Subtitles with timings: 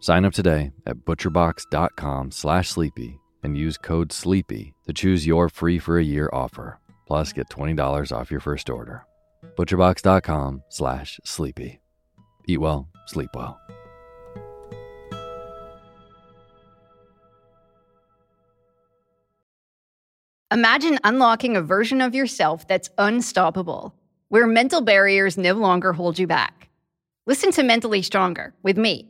[0.00, 5.78] Sign up today at butcherbox.com slash sleepy and use code SLEEPY to choose your free
[5.78, 6.78] for a year offer.
[7.06, 9.04] Plus, get $20 off your first order.
[9.56, 11.80] Butcherbox.com slash sleepy.
[12.46, 13.60] Eat well, sleep well.
[20.52, 23.94] Imagine unlocking a version of yourself that's unstoppable,
[24.30, 26.68] where mental barriers no longer hold you back.
[27.26, 29.09] Listen to Mentally Stronger with me,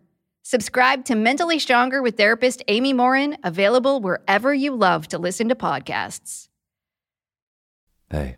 [0.43, 5.55] Subscribe to Mentally Stronger with therapist Amy Morin, available wherever you love to listen to
[5.55, 6.47] podcasts.
[8.09, 8.37] Hey,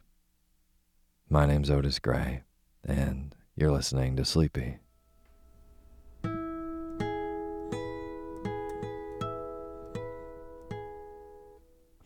[1.30, 2.44] my name's Otis Gray,
[2.84, 4.80] and you're listening to Sleepy.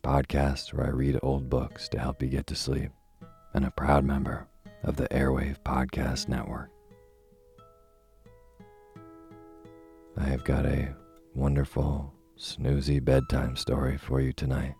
[0.03, 2.91] Podcast where I read old books to help you get to sleep,
[3.55, 4.47] and a proud member
[4.83, 6.69] of the Airwave Podcast Network.
[10.19, 10.95] I have got a
[11.35, 14.73] wonderful, snoozy bedtime story for you tonight.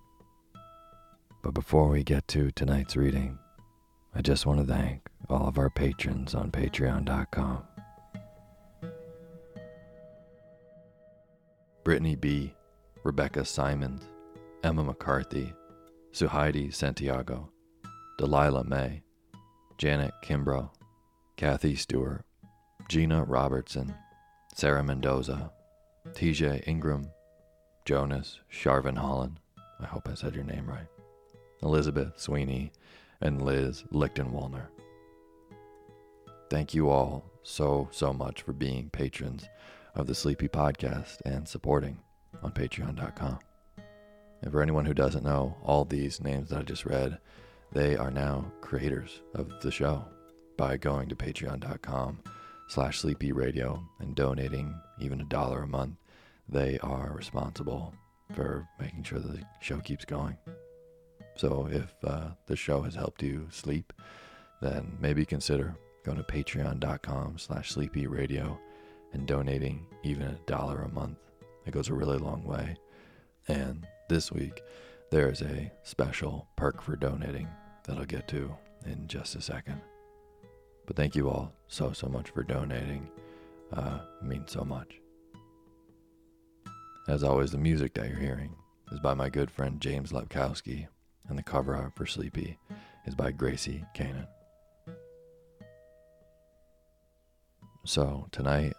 [1.43, 3.37] But before we get to tonight's reading,
[4.15, 7.63] I just want to thank all of our patrons on patreon.com.
[11.83, 12.55] Brittany B.,
[13.03, 14.09] Rebecca Simons,
[14.63, 15.53] Emma McCarthy,
[16.11, 17.51] Suhaidi Santiago,
[18.17, 19.03] Delilah May,
[19.77, 20.71] Janet Kimbrough,
[21.35, 22.25] Kathy Stewart,
[22.89, 23.93] Gina Robertson,
[24.57, 25.51] Sarah Mendoza,
[26.13, 27.11] TJ Ingram,
[27.85, 29.39] Jonas Sharvin Holland,
[29.79, 30.87] I hope I said your name right,
[31.61, 32.71] Elizabeth Sweeney,
[33.21, 34.65] and Liz Lichtenwalner.
[36.49, 39.47] Thank you all so, so much for being patrons
[39.93, 41.99] of the Sleepy Podcast and supporting
[42.41, 43.37] on patreon.com.
[44.41, 47.19] And for anyone who doesn't know, all these names that I just read,
[47.73, 50.03] they are now creators of the show
[50.57, 52.23] by going to patreon.com
[52.67, 55.95] slash sleepy radio and donating even a dollar a month.
[56.49, 57.93] They are responsible
[58.33, 60.37] for making sure that the show keeps going.
[61.35, 63.93] So if uh, the show has helped you sleep,
[64.61, 68.57] then maybe consider going to patreon.com slash sleepy radio
[69.13, 71.17] and donating even a dollar a month.
[71.65, 72.77] It goes a really long way.
[73.47, 74.61] And this week,
[75.11, 77.47] there is a special perk for donating
[77.85, 78.55] that I'll get to
[78.85, 79.81] in just a second.
[80.87, 83.09] But thank you all so, so much for donating.
[83.71, 85.01] Uh, means so much.
[87.09, 88.55] As always, the music that you're hearing
[88.91, 90.87] is by my good friend James Lepkowski,
[91.27, 92.57] and the cover art for Sleepy
[93.05, 94.27] is by Gracie Kanan.
[97.85, 98.73] So tonight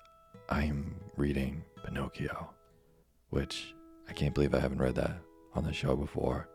[0.48, 2.50] I'm reading Pinocchio,
[3.28, 3.74] which
[4.08, 5.18] I can't believe I haven't read that
[5.54, 6.48] on the show before,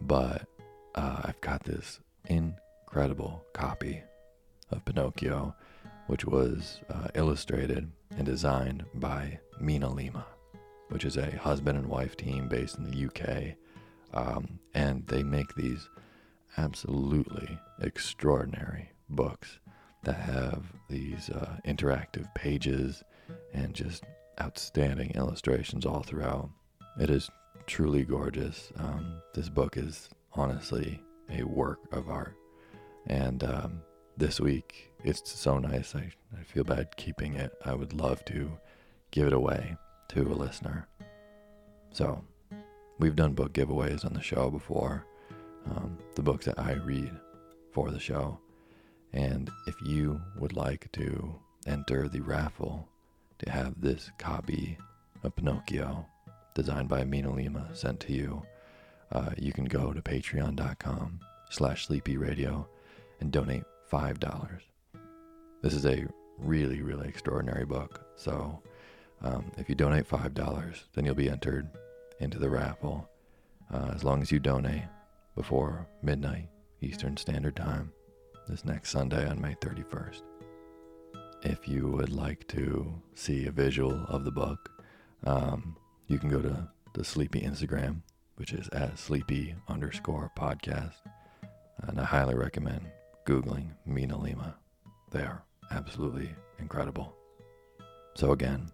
[0.00, 0.46] but
[0.94, 4.02] uh, I've got this incredible copy
[4.70, 5.54] of Pinocchio,
[6.06, 10.24] which was uh, illustrated and designed by MinaLima,
[10.88, 13.54] which is a husband and wife team based in the UK.
[14.14, 15.88] Um, and they make these
[16.56, 19.58] absolutely extraordinary books
[20.04, 23.02] that have these uh, interactive pages
[23.52, 24.04] and just
[24.40, 26.48] outstanding illustrations all throughout.
[27.00, 27.30] It is
[27.66, 28.72] truly gorgeous.
[28.78, 32.36] Um, this book is honestly a work of art.
[33.06, 33.82] And um,
[34.16, 35.94] this week, it's so nice.
[35.94, 37.52] I, I feel bad keeping it.
[37.64, 38.50] I would love to
[39.10, 39.76] give it away
[40.08, 40.88] to a listener.
[41.92, 42.24] So,
[42.98, 45.06] we've done book giveaways on the show before,
[45.70, 47.12] um, the books that I read
[47.72, 48.38] for the show.
[49.12, 51.34] And if you would like to
[51.66, 52.88] enter the raffle
[53.38, 54.78] to have this copy
[55.22, 56.06] of Pinocchio
[56.54, 58.42] designed by MinaLima sent to you,
[59.12, 61.20] uh, you can go to patreon.com
[61.50, 62.66] slash sleepyradio
[63.20, 64.60] and donate $5.
[65.62, 66.06] This is a
[66.38, 68.06] really, really extraordinary book.
[68.16, 68.62] So
[69.22, 71.68] um, if you donate $5, then you'll be entered
[72.20, 73.08] into the raffle
[73.72, 74.84] uh, as long as you donate
[75.34, 76.48] before midnight
[76.80, 77.92] Eastern Standard Time
[78.48, 80.22] this next Sunday on May 31st.
[81.42, 84.70] If you would like to see a visual of the book,
[85.24, 88.02] um, you can go to the Sleepy Instagram,
[88.36, 90.94] which is at sleepy underscore podcast.
[91.82, 92.86] And I highly recommend
[93.26, 94.54] Googling MinaLima.
[95.10, 97.14] They are absolutely incredible.
[98.14, 98.70] So, again,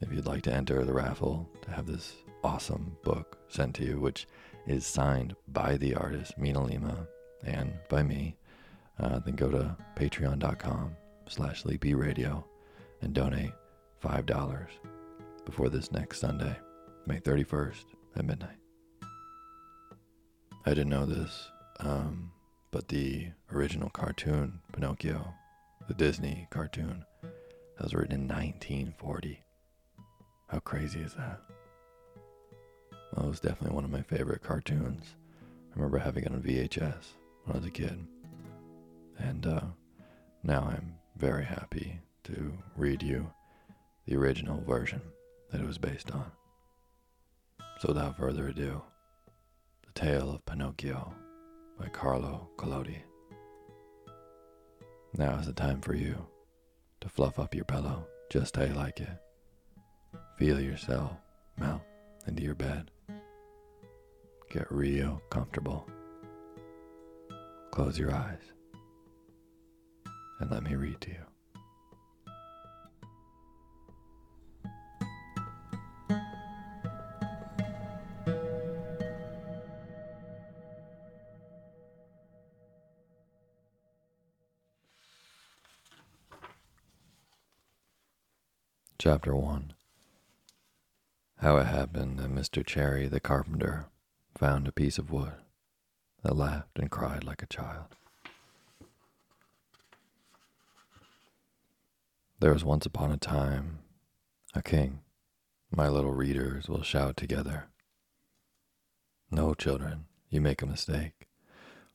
[0.00, 2.14] if you'd like to enter the raffle to have this
[2.44, 4.26] awesome book sent to you, which
[4.66, 7.06] is signed by the artist Mina Lima
[7.44, 8.36] and by me,
[9.00, 10.92] uh, then go to patreon.com
[11.28, 12.44] slash sleepyradio
[13.02, 13.52] and donate
[14.02, 14.66] $5
[15.44, 16.56] before this next Sunday,
[17.06, 17.84] May 31st
[18.16, 18.58] at midnight.
[20.66, 22.30] I didn't know this, um,
[22.70, 25.34] but the original cartoon, Pinocchio,
[25.86, 29.42] the Disney cartoon, that was written in 1940.
[30.48, 31.40] How crazy is that?
[33.12, 35.16] Well, it was definitely one of my favorite cartoons.
[35.70, 37.06] I remember having it on VHS
[37.44, 38.06] when I was a kid.
[39.18, 39.60] And uh,
[40.42, 43.30] now I'm very happy to read you
[44.06, 45.00] the original version
[45.50, 46.30] that it was based on.
[47.80, 48.82] So without further ado,
[49.86, 51.14] The Tale of Pinocchio
[51.78, 52.98] by Carlo Collodi.
[55.16, 56.26] Now is the time for you
[57.00, 59.08] to fluff up your pillow just how you like it.
[60.38, 61.12] Feel yourself
[61.56, 61.82] melt
[62.26, 62.90] into your bed.
[64.50, 65.88] Get real comfortable.
[67.70, 68.42] Close your eyes
[70.40, 71.37] and let me read to you.
[89.10, 89.72] Chapter 1
[91.38, 92.62] How it happened that Mr.
[92.62, 93.86] Cherry the carpenter
[94.36, 95.32] found a piece of wood
[96.22, 97.86] that laughed and cried like a child.
[102.38, 103.78] There was once upon a time
[104.54, 105.00] a king.
[105.74, 107.68] My little readers will shout together.
[109.30, 111.28] No, children, you make a mistake.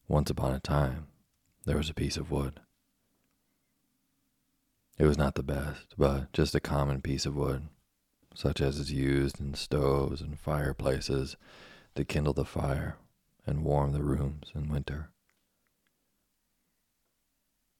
[0.08, 1.10] Once upon a time,
[1.66, 2.60] there was a piece of wood.
[4.98, 7.68] It was not the best, but just a common piece of wood,
[8.36, 11.36] such as is used in stoves and fireplaces
[11.96, 12.98] to kindle the fire
[13.46, 15.10] and warm the rooms in winter.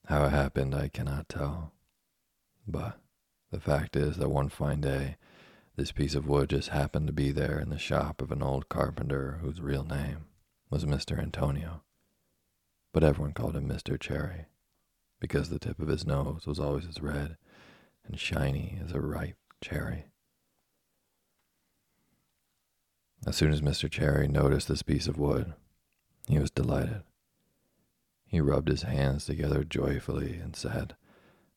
[0.08, 1.72] How it happened, I cannot tell.
[2.68, 3.00] But
[3.52, 5.18] the fact is that one fine day,
[5.76, 8.70] this piece of wood just happened to be there in the shop of an old
[8.70, 10.26] carpenter whose real name
[10.70, 11.20] was Mr.
[11.20, 11.84] Antonio.
[12.92, 14.00] But everyone called him Mr.
[14.00, 14.48] Cherry
[15.24, 17.38] because the tip of his nose was always as red
[18.06, 20.08] and shiny as a ripe cherry.
[23.26, 23.90] As soon as Mr.
[23.90, 25.54] Cherry noticed this piece of wood,
[26.28, 27.04] he was delighted.
[28.28, 30.98] He rubbed his hands together joyfully and said,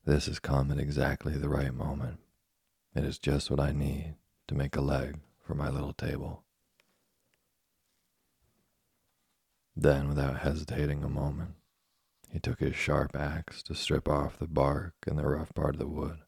[0.04, 2.20] this has come at exactly the right moment.
[2.94, 4.14] It is just what I need
[4.46, 6.44] to make a leg for my little table.
[9.74, 11.56] Then, without hesitating a moment,
[12.28, 15.78] he took his sharp axe to strip off the bark and the rough part of
[15.78, 16.18] the wood.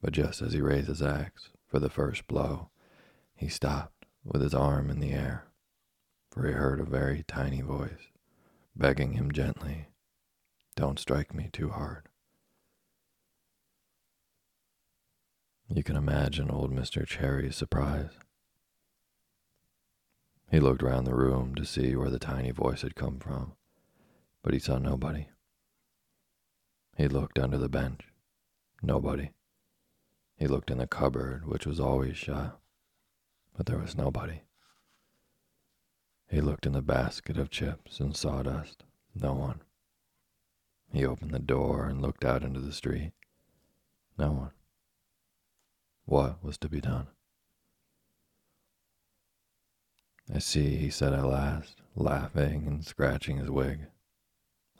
[0.00, 2.70] But just as he raised his axe for the first blow,
[3.34, 5.44] he stopped with his arm in the air,
[6.30, 8.08] for he heard a very tiny voice
[8.74, 9.88] begging him gently
[10.76, 12.04] don't strike me too hard.
[15.68, 17.06] You can imagine old Mr.
[17.06, 18.12] Cherry's surprise.
[20.50, 23.52] He looked round the room to see where the tiny voice had come from,
[24.42, 25.26] but he saw nobody.
[26.96, 28.00] He looked under the bench.
[28.82, 29.30] Nobody.
[30.36, 32.58] He looked in the cupboard, which was always shut,
[33.56, 34.40] but there was nobody.
[36.28, 38.84] He looked in the basket of chips and sawdust.
[39.14, 39.62] No one.
[40.92, 43.12] He opened the door and looked out into the street.
[44.16, 44.50] No one.
[46.04, 47.08] What was to be done?
[50.32, 53.86] I see, he said at last, laughing and scratching his wig.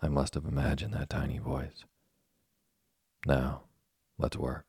[0.02, 1.84] I must have imagined that tiny voice.
[3.26, 3.64] Now,
[4.18, 4.64] let's work.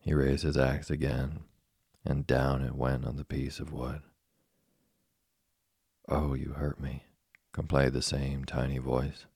[0.00, 1.44] He raised his axe again,
[2.04, 4.02] and down it went on the piece of wood.
[6.08, 7.04] Oh, you hurt me,
[7.52, 9.26] complained the same tiny voice.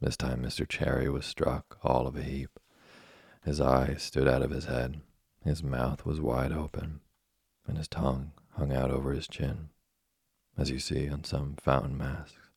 [0.00, 0.68] This time Mr.
[0.68, 2.60] Cherry was struck all of a heap.
[3.42, 5.00] His eyes stood out of his head,
[5.42, 7.00] his mouth was wide open,
[7.66, 9.70] and his tongue hung out over his chin,
[10.60, 12.50] as you see on some fountain masks.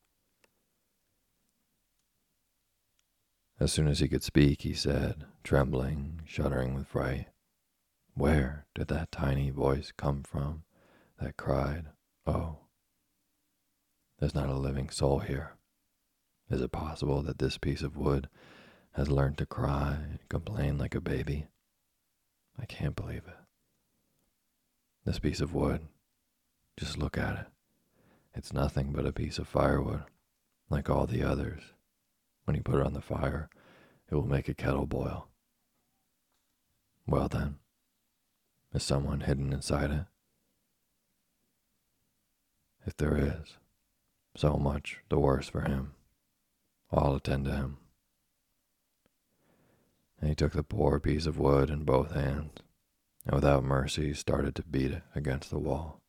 [3.58, 7.28] As soon as he could speak, he said, trembling, shuddering with fright,
[8.12, 10.64] Where did that tiny voice come from
[11.18, 11.86] that cried,
[12.26, 12.58] Oh?
[14.18, 15.52] There's not a living soul here.
[16.50, 18.28] Is it possible that this piece of wood
[18.92, 21.46] has learned to cry and complain like a baby?
[22.60, 23.38] I can't believe it.
[25.06, 25.80] This piece of wood,
[26.76, 27.53] just look at it.
[28.34, 30.02] It's nothing but a piece of firewood,
[30.68, 31.62] like all the others.
[32.44, 33.48] When you put it on the fire,
[34.10, 35.28] it will make a kettle boil.
[37.06, 37.58] Well then,
[38.72, 40.06] is someone hidden inside it?
[42.86, 43.56] If there is,
[44.36, 45.94] so much the worse for him.
[46.92, 47.78] I'll attend to him.
[50.20, 52.60] And he took the poor piece of wood in both hands,
[53.24, 56.03] and without mercy started to beat it against the wall.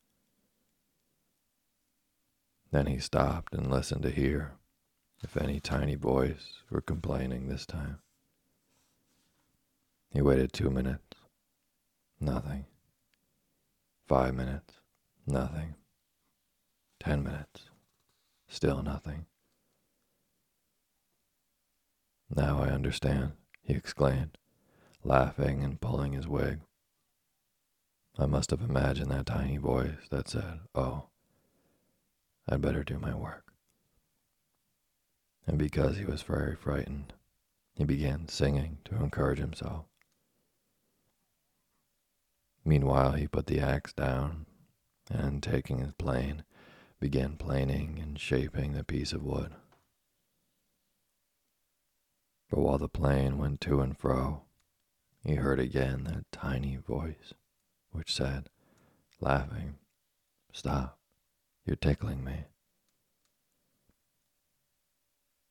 [2.75, 4.57] Then he stopped and listened to hear
[5.23, 7.99] if any tiny voice were complaining this time.
[10.11, 11.15] He waited two minutes.
[12.19, 12.65] Nothing.
[14.09, 14.73] Five minutes.
[15.25, 15.75] Nothing.
[16.99, 17.69] Ten minutes.
[18.49, 19.25] Still nothing.
[22.29, 24.37] Now I understand, he exclaimed,
[25.01, 26.59] laughing and pulling his wig.
[28.19, 31.07] I must have imagined that tiny voice that said, Oh,
[32.47, 33.53] I'd better do my work.
[35.47, 37.13] And because he was very frightened,
[37.73, 39.85] he began singing to encourage himself.
[42.63, 44.45] Meanwhile, he put the axe down
[45.11, 46.43] and, taking his plane,
[46.99, 49.53] began planing and shaping the piece of wood.
[52.49, 54.43] But while the plane went to and fro,
[55.23, 57.33] he heard again that tiny voice
[57.91, 58.49] which said,
[59.19, 59.75] laughing,
[60.51, 60.97] Stop,
[61.65, 62.45] you're tickling me.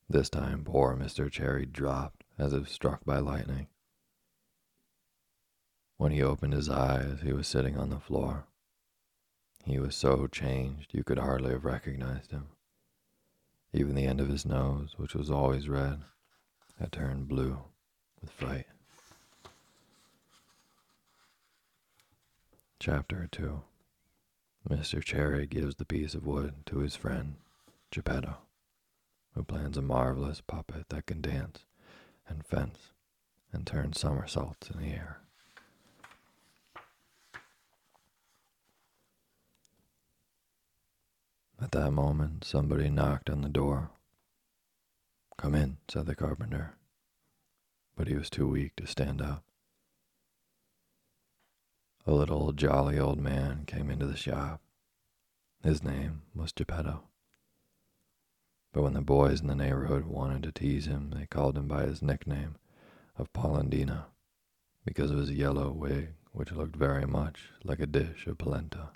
[0.09, 1.31] This time poor Mr.
[1.31, 3.67] Cherry dropped as if struck by lightning.
[5.97, 8.45] When he opened his eyes, he was sitting on the floor.
[9.65, 12.49] He was so changed you could hardly have recognized him.
[13.73, 16.03] Even the end of his nose, which was always red,
[16.79, 17.59] had turned blue
[18.21, 18.67] with fright.
[22.79, 23.63] Chapter 2
[24.69, 25.05] Mr.
[25.05, 27.37] Cherry gives the piece of wood to his friend,
[27.91, 28.39] Geppetto,
[29.35, 31.67] who plans a marvelous puppet that can dance
[32.27, 32.79] and fence
[33.53, 35.19] and turn somersaults in the air.
[41.61, 43.91] At that moment, somebody knocked on the door.
[45.37, 46.75] Come in, said the carpenter,
[47.97, 49.44] but he was too weak to stand up.
[52.07, 54.61] A little jolly old man came into the shop.
[55.63, 57.05] His name was Geppetto.
[58.73, 61.85] But when the boys in the neighborhood wanted to tease him, they called him by
[61.85, 62.57] his nickname
[63.17, 64.07] of Polendina,
[64.85, 68.91] because of his yellow wig, which looked very much like a dish of polenta.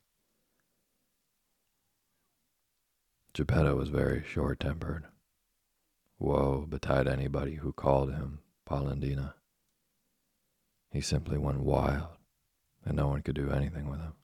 [3.32, 5.06] Geppetto was very short tempered.
[6.18, 9.34] Woe betide anybody who called him Polendina.
[10.90, 12.17] He simply went wild,
[12.88, 14.14] and no one could do anything with him.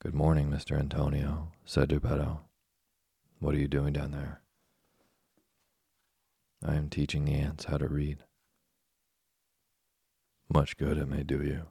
[0.00, 0.78] Good morning, Mr.
[0.78, 2.40] Antonio, said Geppetto.
[3.40, 4.40] What are you doing down there?
[6.64, 8.24] I am teaching the ants how to read.
[10.48, 11.66] Much good it may do you.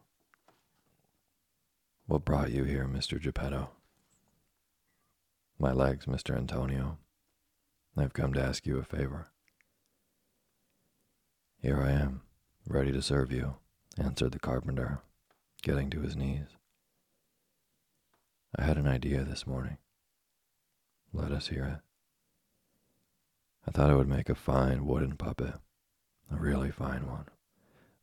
[2.06, 3.20] What brought you here, Mr.
[3.20, 3.72] Geppetto?
[5.58, 6.38] My legs, Mr.
[6.38, 7.00] Antonio.
[7.98, 9.30] I've come to ask you a favor.
[11.60, 12.22] Here I am,
[12.68, 13.56] ready to serve you,
[13.98, 15.00] answered the carpenter,
[15.62, 16.48] getting to his knees.
[18.58, 19.78] I had an idea this morning.
[21.14, 21.80] Let us hear it.
[23.68, 25.56] I thought I would make a fine wooden puppet,
[26.32, 27.26] a really fine one,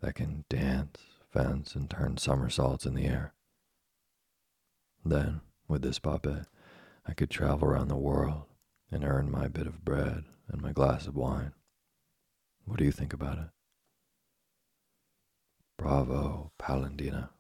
[0.00, 0.98] that can dance,
[1.30, 3.32] fence, and turn somersaults in the air.
[5.04, 6.46] Then, with this puppet,
[7.06, 8.44] I could travel around the world
[8.90, 11.52] and earn my bit of bread and my glass of wine.
[12.64, 13.48] What do you think about it?
[15.76, 17.30] Bravo, Polendina,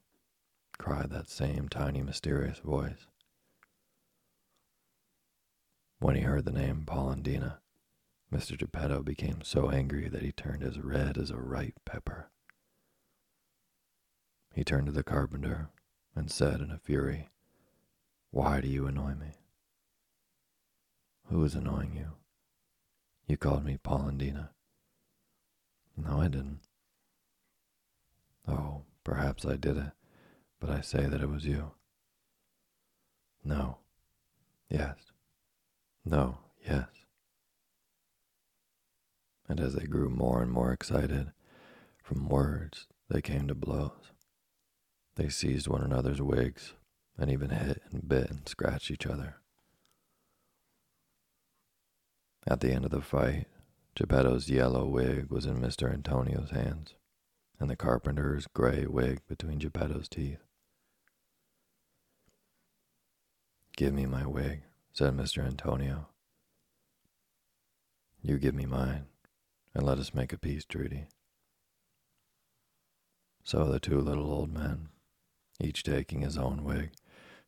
[0.78, 3.06] cried that same tiny, mysterious voice.
[5.98, 7.58] When he heard the name Polendina,
[8.32, 8.58] Mr.
[8.58, 12.30] Geppetto became so angry that he turned as red as a ripe pepper.
[14.54, 15.68] He turned to the carpenter
[16.16, 17.28] and said in a fury,
[18.30, 19.32] Why do you annoy me?
[21.26, 22.12] Who is annoying you?
[23.26, 24.50] You called me Polendina.
[25.96, 26.60] No, I didn't.
[28.46, 29.92] Oh, perhaps I did it,
[30.60, 31.72] but I say that it was you.
[33.44, 33.78] No.
[34.68, 34.96] Yes.
[36.04, 36.38] No.
[36.64, 36.88] Yes.
[39.48, 41.32] And as they grew more and more excited,
[42.02, 44.12] from words they came to blows.
[45.16, 46.74] They seized one another's wigs
[47.18, 49.36] and even hit and bit and scratched each other.
[52.46, 53.46] At the end of the fight,
[53.94, 55.92] Geppetto's yellow wig was in Mr.
[55.92, 56.94] Antonio's hands,
[57.62, 60.42] and the carpenter's gray wig between Geppetto's teeth.
[63.76, 65.46] Give me my wig, said Mr.
[65.46, 66.08] Antonio.
[68.20, 69.04] You give me mine,
[69.76, 71.06] and let us make a peace treaty.
[73.44, 74.88] So the two little old men,
[75.60, 76.90] each taking his own wig,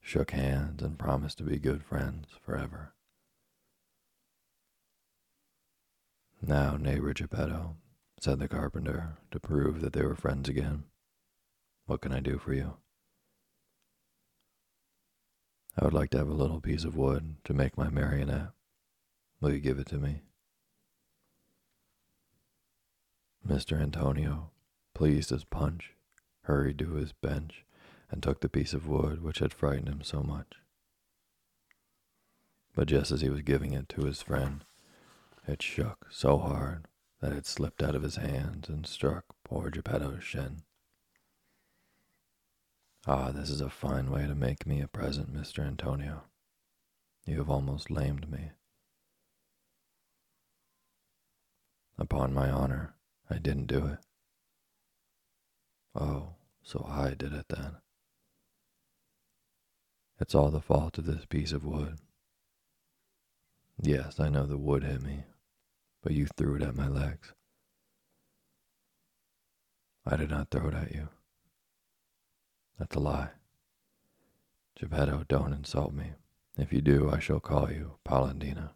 [0.00, 2.94] shook hands and promised to be good friends forever.
[6.40, 7.74] Now, neighbor Geppetto,
[8.24, 10.84] said the carpenter, to prove that they were friends again,
[11.84, 12.78] what can I do for you?
[15.78, 18.52] I would like to have a little piece of wood to make my marionette.
[19.42, 20.22] Will you give it to me?
[23.46, 23.78] Mr.
[23.78, 24.52] Antonio,
[24.94, 25.90] pleased as punch,
[26.44, 27.66] hurried to his bench
[28.10, 30.54] and took the piece of wood which had frightened him so much.
[32.74, 34.64] But just as he was giving it to his friend,
[35.46, 36.86] it shook so hard
[37.24, 40.60] that had slipped out of his hands and struck poor Geppetto's shin.
[43.06, 45.66] Ah, this is a fine way to make me a present, Mr.
[45.66, 46.24] Antonio.
[47.24, 48.50] You have almost lamed me.
[51.96, 52.94] Upon my honor,
[53.30, 54.00] I didn't do it.
[55.94, 57.76] Oh, so I did it then.
[60.20, 62.00] It's all the fault of this piece of wood.
[63.80, 65.24] Yes, I know the wood hit me,
[66.04, 67.32] but you threw it at my legs.
[70.06, 71.08] I did not throw it at you.
[72.78, 73.30] That's a lie.
[74.76, 76.12] Geppetto, don't insult me.
[76.58, 78.72] If you do, I shall call you Polendina.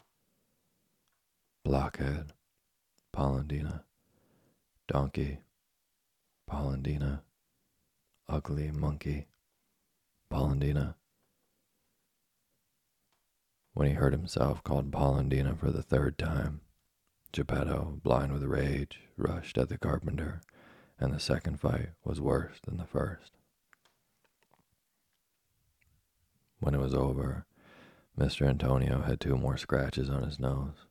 [1.64, 2.32] Blockhead,
[3.14, 3.82] Polendina,
[4.86, 5.40] donkey,
[6.50, 7.20] Polendina,
[8.26, 9.26] ugly monkey,
[10.32, 10.94] Polendina.
[13.74, 16.62] When he heard himself called Polendina for the third time,
[17.30, 20.40] Geppetto, blind with rage, rushed at the carpenter,
[20.98, 23.32] and the second fight was worse than the first.
[26.58, 27.46] When it was over,
[28.18, 28.48] Mr.
[28.48, 30.86] Antonio had two more scratches on his nose,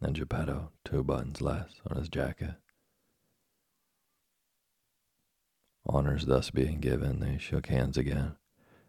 [0.00, 2.56] and Geppetto two buttons less on his jacket.
[5.86, 8.36] Honors thus being given, they shook hands again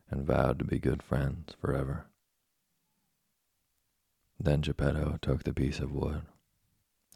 [0.09, 2.07] and vowed to be good friends forever.
[4.39, 6.23] Then Geppetto took the piece of wood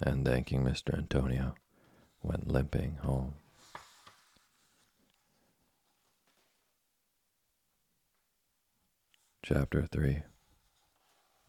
[0.02, 0.98] and, thanking Mr.
[0.98, 1.56] Antonio,
[2.22, 3.34] went limping home.
[9.44, 10.24] Chapter 3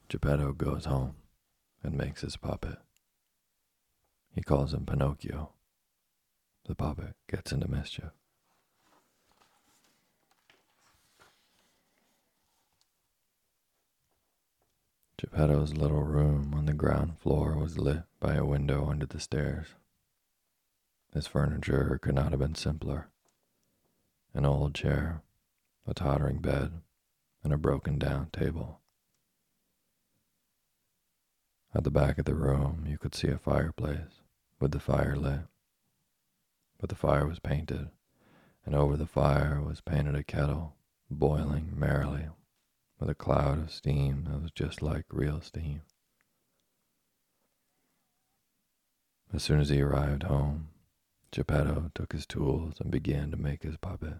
[0.08, 1.16] Geppetto goes home
[1.82, 2.78] and makes his puppet.
[4.34, 5.50] He calls him Pinocchio.
[6.66, 8.12] The puppet gets into mischief.
[15.18, 19.74] Geppetto's little room on the ground floor was lit by a window under the stairs.
[21.12, 23.08] His furniture could not have been simpler.
[24.32, 25.22] An old chair,
[25.88, 26.82] a tottering bed,
[27.42, 28.80] and a broken down table.
[31.74, 34.22] At the back of the room, you could see a fireplace
[34.60, 35.40] with the fire lit.
[36.78, 37.88] But the fire was painted,
[38.64, 40.76] and over the fire was painted a kettle
[41.10, 42.28] boiling merrily
[42.98, 45.82] with a cloud of steam that was just like real steam.
[49.32, 50.68] As soon as he arrived home,
[51.30, 54.14] Geppetto took his tools and began to make his puppet.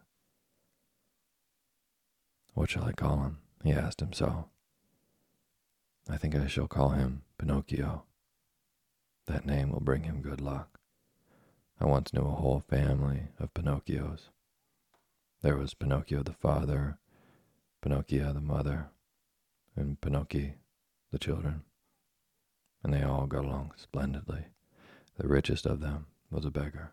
[2.55, 3.38] What shall I call him?
[3.64, 4.47] he asked himself.
[6.09, 8.05] I think I shall call him Pinocchio.
[9.27, 10.79] That name will bring him good luck.
[11.81, 14.29] I once knew a whole family of Pinocchios.
[15.43, 16.99] There was Pinocchio the father,
[17.83, 18.91] Pinocchia the mother,
[19.77, 20.55] and Pinocchi
[21.12, 21.62] the children,
[22.83, 24.47] and they all got along splendidly.
[25.17, 26.93] The richest of them was a beggar.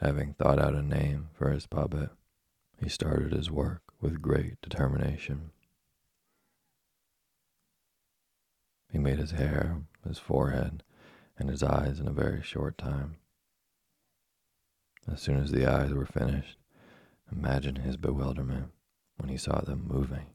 [0.00, 2.10] Having thought out a name for his puppet,
[2.78, 5.50] he started his work with great determination.
[8.92, 10.84] He made his hair, his forehead,
[11.36, 13.16] and his eyes in a very short time.
[15.10, 16.58] As soon as the eyes were finished,
[17.30, 18.72] imagine his bewilderment
[19.16, 20.26] when he saw them moving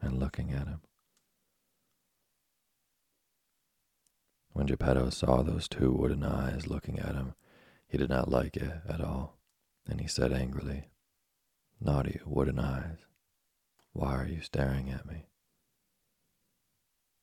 [0.00, 0.80] and looking at him.
[4.52, 7.34] When Geppetto saw those two wooden eyes looking at him,
[7.88, 9.38] he did not like it at all,
[9.86, 10.88] and he said angrily,
[11.80, 12.98] Naughty wooden eyes,
[13.92, 15.26] why are you staring at me?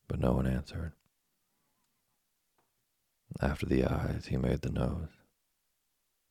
[0.07, 0.93] But no one answered.
[3.41, 5.09] After the eyes, he made the nose.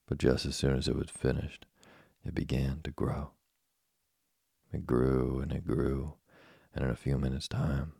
[0.09, 1.67] But just as soon as it was finished,
[2.29, 3.31] it began to grow.
[4.73, 6.15] It grew and it grew,
[6.75, 7.93] and in a few minutes' time,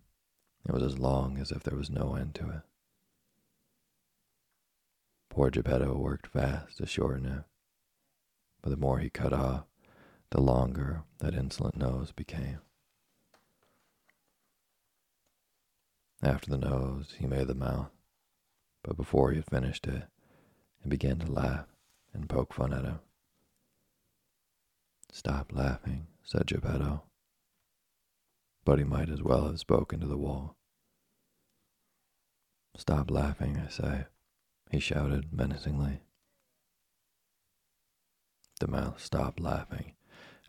[0.67, 2.63] it was as long as if there was no end to it.
[5.31, 7.45] Poor Geppetto worked fast to shorten it,
[8.63, 9.65] but the more he cut off,
[10.31, 12.59] the longer that insolent nose became.
[16.23, 17.91] After the nose, he made the mouth,
[18.83, 20.05] but before he had finished it,
[20.83, 21.67] he began to laugh
[22.13, 23.01] and poke fun at him.
[25.17, 27.05] Stop laughing, said Geppetto.
[28.67, 30.57] But he might as well have spoken to the wall.
[32.77, 34.05] Stop laughing, I say
[34.71, 36.01] he shouted menacingly.
[38.61, 39.95] The mouse stopped laughing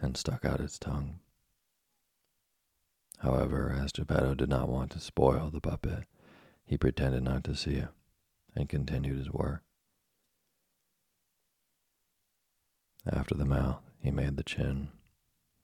[0.02, 1.22] and stuck out its tongue.
[3.20, 6.04] However, as Geppetto did not want to spoil the puppet,
[6.66, 7.90] he pretended not to see it
[8.54, 9.64] and continued his work.
[13.10, 14.90] After the mouth, he made the chin,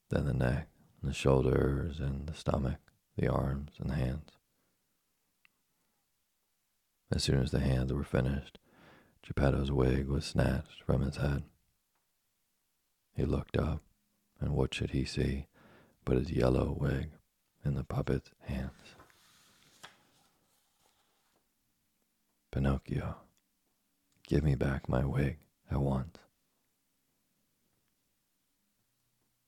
[0.10, 0.68] then the neck,
[1.02, 2.80] the shoulders, and the stomach,
[3.18, 4.32] the arms, and the hands.
[7.12, 8.58] As soon as the hands were finished,
[9.22, 11.44] Geppetto's wig was snatched from his head.
[13.16, 13.82] He looked up,
[14.40, 15.48] and what should he see
[16.06, 17.12] but his yellow wig
[17.64, 18.96] in the puppet's hands?
[22.52, 23.16] Pinocchio,
[24.28, 25.38] give me back my wig
[25.72, 26.18] at once.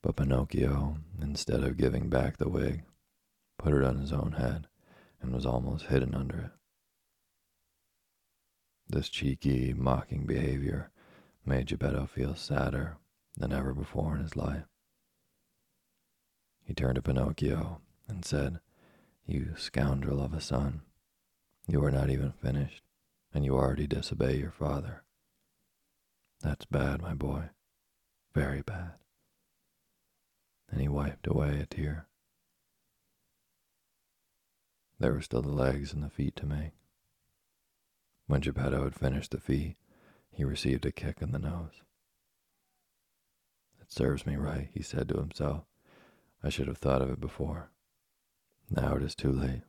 [0.05, 2.83] But Pinocchio, instead of giving back the wig,
[3.57, 4.67] put it on his own head
[5.19, 6.51] and was almost hidden under it.
[8.87, 10.91] This cheeky, mocking behavior
[11.43, 12.97] made Geppetto feel sadder
[13.35, 14.65] than ever before in his life.
[16.63, 18.59] He turned to Pinocchio and said,
[19.25, 20.81] You scoundrel of a son,
[21.67, 22.83] you are not even finished,
[23.33, 25.01] and you already disobey your father.
[26.41, 27.49] That's bad, my boy,
[28.35, 28.99] very bad.
[30.69, 32.07] And he wiped away a tear.
[34.99, 36.71] There were still the legs and the feet to make.
[38.27, 39.77] When Geppetto had finished the feet,
[40.31, 41.81] he received a kick in the nose.
[43.81, 45.63] It serves me right, he said to himself.
[46.43, 47.71] I should have thought of it before.
[48.69, 49.61] Now it is too late.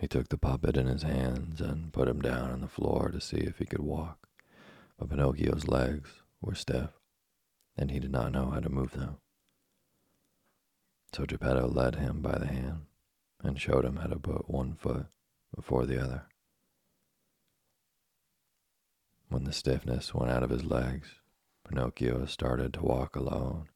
[0.00, 3.20] He took the puppet in his hands and put him down on the floor to
[3.20, 4.28] see if he could walk,
[4.96, 6.90] but Pinocchio's legs were stiff,
[7.78, 9.18] and he did not know how to move them.
[11.14, 12.86] So Geppetto led him by the hand
[13.42, 15.06] and showed him how to put one foot
[15.54, 16.24] before the other.
[19.28, 21.08] When the stiffness went out of his legs,
[21.66, 23.68] Pinocchio started to walk alone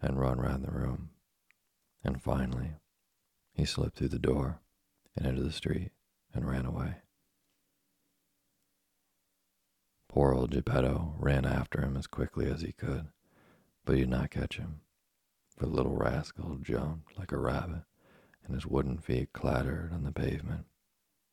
[0.00, 1.10] and run round the room.
[2.04, 2.74] And finally,
[3.52, 4.60] he slipped through the door
[5.16, 5.90] and into the street
[6.32, 6.96] and ran away.
[10.08, 13.08] Poor old Geppetto ran after him as quickly as he could,
[13.94, 14.80] he did not catch him,
[15.56, 17.84] for the little rascal jumped like a rabbit,
[18.44, 20.66] and his wooden feet clattered on the pavement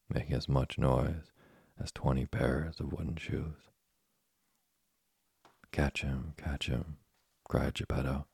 [0.10, 1.32] making as much noise
[1.80, 3.70] as twenty pairs of wooden shoes.
[5.72, 6.98] Catch him, catch him,
[7.44, 8.26] cried Geppetto.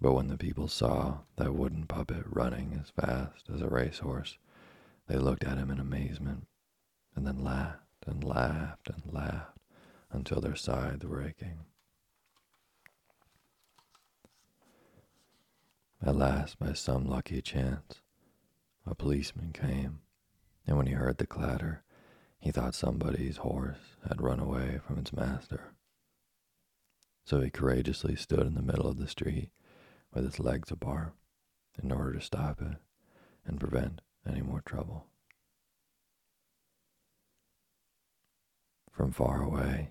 [0.00, 4.38] But when the people saw that wooden puppet running as fast as a racehorse,
[5.06, 6.46] they looked at him in amazement,
[7.14, 9.58] and then laughed and laughed and laughed
[10.10, 11.66] until their sides were aching.
[16.02, 18.00] At last, by some lucky chance,
[18.86, 20.00] a policeman came,
[20.66, 21.82] and when he heard the clatter,
[22.38, 25.74] he thought somebody's horse had run away from its master.
[27.24, 29.50] So he courageously stood in the middle of the street
[30.14, 31.12] with his legs apart
[31.82, 32.78] in order to stop it
[33.44, 35.06] and prevent any more trouble.
[38.90, 39.90] From far away,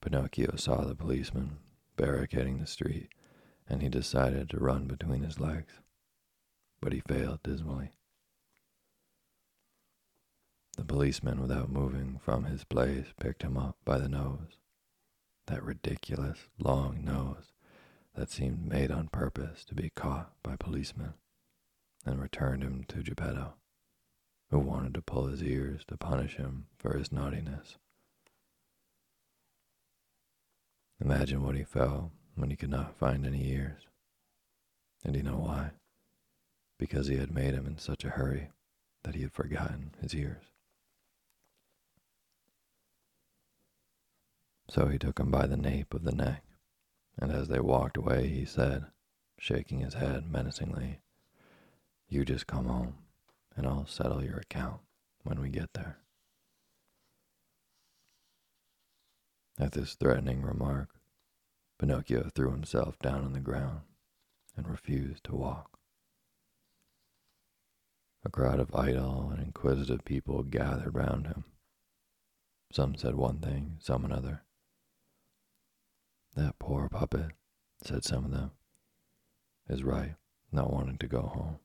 [0.00, 1.58] Pinocchio saw the policeman
[1.96, 3.10] barricading the street,
[3.68, 5.74] and he decided to run between his legs,
[6.80, 7.90] but he failed dismally.
[10.76, 14.58] The policeman, without moving from his place, picked him up by the nose.
[15.46, 17.52] That ridiculous, long nose
[18.14, 21.14] that seemed made on purpose to be caught by policemen,
[22.04, 23.54] and returned him to Geppetto,
[24.50, 27.78] who wanted to pull his ears to punish him for his naughtiness.
[31.00, 33.82] Imagine what he felt when he could not find any ears.
[35.04, 35.70] And you know why?
[36.78, 38.50] Because he had made him in such a hurry
[39.02, 40.44] that he had forgotten his ears.
[44.68, 46.42] So he took him by the nape of the neck,
[47.18, 48.86] and as they walked away, he said,
[49.38, 51.00] shaking his head menacingly,
[52.08, 52.94] You just come home,
[53.56, 54.80] and I'll settle your account
[55.22, 55.98] when we get there.
[59.58, 60.90] At this threatening remark,
[61.78, 63.82] Pinocchio threw himself down on the ground
[64.56, 65.78] and refused to walk.
[68.24, 71.44] A crowd of idle and inquisitive people gathered round him.
[72.72, 74.42] Some said one thing, some another.
[76.34, 77.32] That poor puppet,
[77.82, 78.50] said some of them,
[79.68, 80.16] is right,
[80.50, 81.58] not wanting to go home.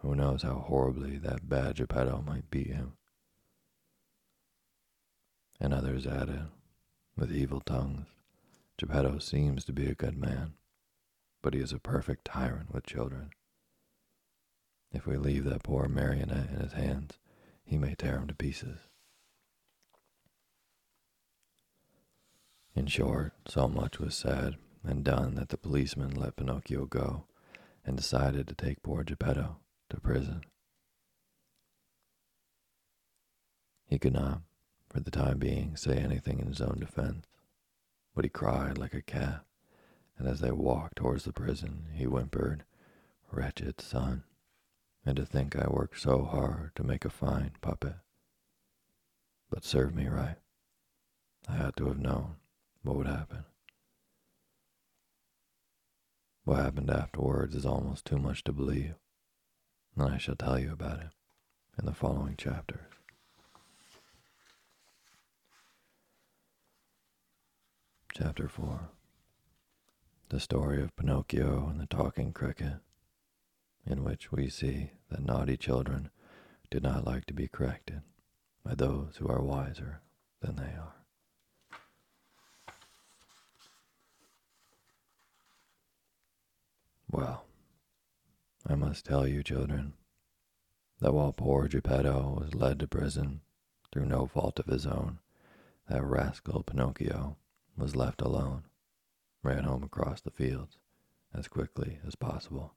[0.00, 2.92] Who knows how horribly that bad Geppetto might beat him?
[5.58, 6.48] And others added,
[7.16, 8.06] with evil tongues,
[8.78, 10.54] Geppetto seems to be a good man,
[11.42, 13.30] but he is a perfect tyrant with children.
[14.92, 17.18] If we leave that poor marionette in his hands,
[17.64, 18.80] he may tear him to pieces.
[22.74, 27.24] In short, so much was said and done that the policeman let Pinocchio go
[27.84, 29.56] and decided to take poor Geppetto
[29.88, 30.42] to prison.
[33.86, 34.42] He could not,
[34.90, 37.24] for the time being, say anything in his own defense,
[38.16, 39.44] but he cried like a cat,
[40.16, 42.64] and as they walked towards the prison, he whimpered,
[43.30, 44.24] Wretched son,
[45.04, 47.96] and to think I worked so hard to make a fine puppet.
[49.50, 50.38] But serve me right.
[51.46, 52.36] I ought to have known
[52.82, 53.44] what would happen?
[56.44, 58.94] What happened afterwards is almost too much to believe,
[59.94, 61.10] and I shall tell you about it
[61.78, 62.95] in the following chapters.
[68.18, 68.88] Chapter 4
[70.30, 72.76] The story of Pinocchio and the talking cricket,
[73.84, 76.08] in which we see that naughty children
[76.70, 78.00] do not like to be corrected
[78.64, 80.00] by those who are wiser
[80.40, 80.94] than they are.
[87.10, 87.44] Well,
[88.66, 89.92] I must tell you, children,
[91.00, 93.42] that while poor Geppetto was led to prison
[93.92, 95.18] through no fault of his own,
[95.90, 97.36] that rascal Pinocchio
[97.76, 98.64] was left alone,
[99.42, 100.78] ran home across the fields
[101.34, 102.74] as quickly as possible.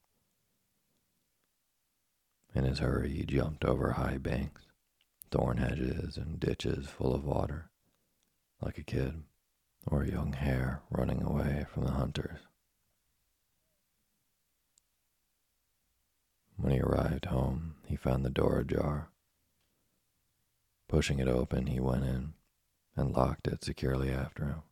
[2.54, 4.62] In his hurry, he jumped over high banks,
[5.30, 7.70] thorn hedges, and ditches full of water,
[8.60, 9.22] like a kid
[9.86, 12.40] or a young hare running away from the hunters.
[16.56, 19.08] When he arrived home, he found the door ajar.
[20.88, 22.34] Pushing it open, he went in
[22.96, 24.62] and locked it securely after him.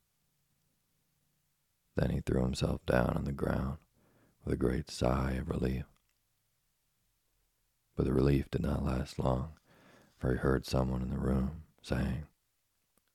[1.99, 3.79] Then he threw himself down on the ground
[4.45, 5.85] with a great sigh of relief.
[7.97, 9.55] But the relief did not last long,
[10.17, 12.27] for he heard someone in the room saying,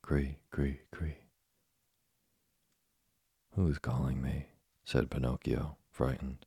[0.01, 1.19] Cree, cree, cree.
[3.55, 4.47] Who's calling me?
[4.83, 6.45] said Pinocchio, frightened.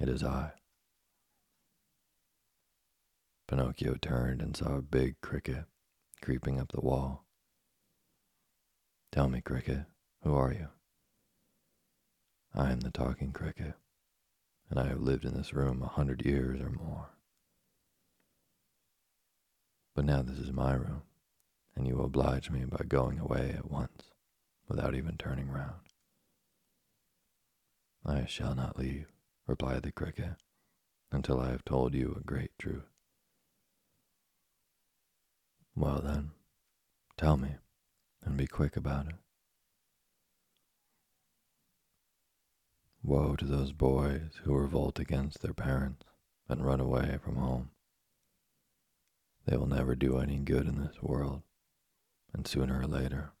[0.00, 0.54] It is I.
[3.46, 5.66] Pinocchio turned and saw a big cricket
[6.20, 7.24] creeping up the wall.
[9.12, 9.84] Tell me, cricket,
[10.24, 10.68] who are you?
[12.54, 13.74] I am the talking cricket,
[14.68, 17.10] and I have lived in this room a hundred years or more.
[19.94, 21.02] But now this is my room,
[21.76, 24.10] and you oblige me by going away at once,
[24.68, 25.82] without even turning round.
[28.04, 29.06] I shall not leave
[29.46, 30.36] replied the cricket,
[31.12, 32.88] until I have told you a great truth.
[35.76, 36.30] Well, then,
[37.16, 37.56] tell me,
[38.24, 39.23] and be quick about it.
[43.06, 46.06] Woe to those boys who revolt against their parents
[46.48, 47.70] and run away from home.
[49.44, 51.42] They will never do any good in this world,
[52.32, 53.32] and sooner or later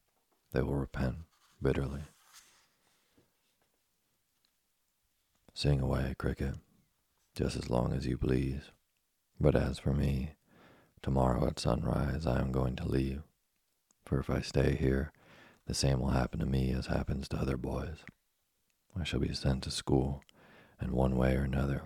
[0.52, 1.16] they will repent
[1.62, 2.02] bitterly.
[5.54, 6.56] Sing away, cricket,
[7.34, 8.70] just as long as you please.
[9.40, 10.34] But as for me,
[11.00, 13.22] tomorrow at sunrise I am going to leave,
[14.04, 15.10] for if I stay here,
[15.66, 18.04] the same will happen to me as happens to other boys.
[18.98, 20.22] I shall be sent to school,
[20.80, 21.82] and one way or another,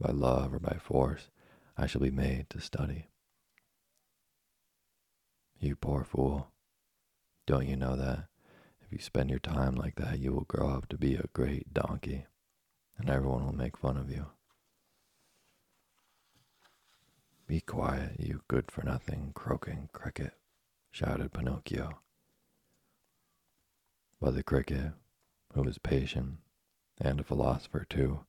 [0.00, 1.28] by love or by force,
[1.76, 3.08] I shall be made to study.
[5.58, 6.48] You poor fool.
[7.46, 8.26] Don't you know that
[8.80, 11.74] if you spend your time like that, you will grow up to be a great
[11.74, 12.24] donkey,
[12.96, 14.26] and everyone will make fun of you?
[17.46, 20.32] Be quiet, you good for nothing croaking cricket,
[20.90, 21.98] shouted Pinocchio.
[24.20, 24.92] But the cricket,
[25.54, 26.38] who was patient
[27.00, 28.20] and a philosopher too,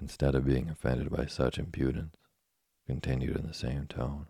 [0.00, 2.16] instead of being offended by such impudence,
[2.86, 4.26] continued in the same tone.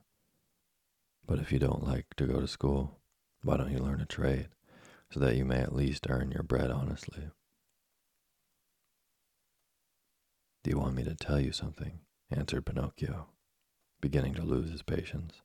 [1.26, 2.98] But if you don't like to go to school,
[3.42, 4.48] why don't you learn a trade
[5.10, 7.30] so that you may at least earn your bread honestly?
[10.62, 12.00] Do you want me to tell you something?
[12.30, 13.26] answered Pinocchio,
[14.00, 15.42] beginning to lose his patience.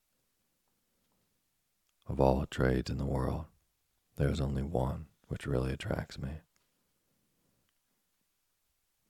[2.07, 3.45] Of all trades in the world,
[4.15, 6.29] there is only one which really attracts me.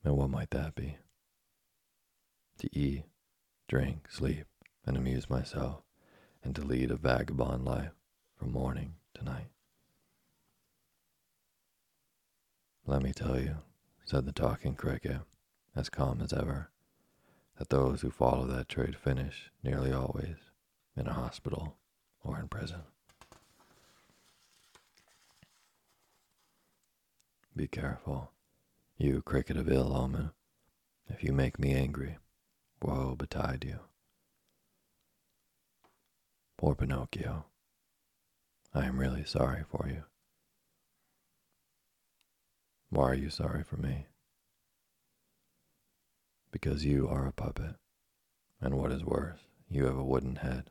[0.04, 0.96] And what might that be?
[2.58, 3.04] To eat,
[3.68, 4.46] drink, sleep,
[4.86, 5.82] and amuse myself,
[6.42, 7.92] and to lead a vagabond life
[8.36, 9.48] from morning to night.
[12.86, 13.56] Let me tell you,
[14.04, 15.18] said the talking cricket,
[15.76, 16.70] as calm as ever,
[17.58, 20.36] that those who follow that trade finish nearly always
[20.96, 21.76] in a hospital
[22.24, 22.80] or in prison.
[27.54, 28.30] Be careful,
[28.98, 30.32] you cricket of ill omen.
[31.06, 32.18] If you make me angry,
[32.82, 33.78] woe betide you.
[36.56, 37.44] Poor Pinocchio.
[38.74, 40.02] I am really sorry for you.
[42.90, 44.06] Why are you sorry for me?
[46.50, 47.76] Because you are a puppet,
[48.60, 49.38] and what is worse,
[49.70, 50.70] you have a wooden head.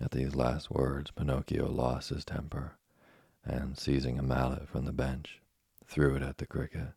[0.00, 2.78] At these last words, Pinocchio lost his temper
[3.46, 5.40] and seizing a mallet from the bench,
[5.86, 6.88] threw it at the cricket.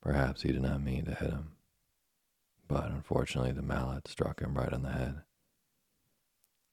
[0.00, 1.52] Perhaps he did not mean to hit him,
[2.66, 5.22] but unfortunately the mallet struck him right on the head.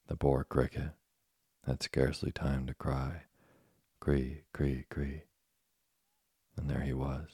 [0.08, 0.92] The poor cricket
[1.66, 3.24] had scarcely time to cry,
[4.00, 5.24] cree, cree, cree,
[6.56, 7.28] and there he was,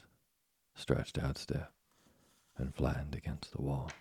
[0.74, 1.70] stretched out stiff
[2.58, 3.92] and flattened against the wall.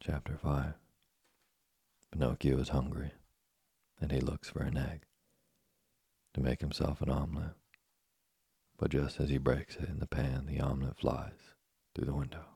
[0.00, 0.74] Chapter 5
[2.18, 3.12] Pinocchio is hungry,
[4.00, 5.02] and he looks for an egg
[6.32, 7.52] to make himself an omelet.
[8.78, 11.52] But just as he breaks it in the pan, the omelet flies
[11.94, 12.46] through the window.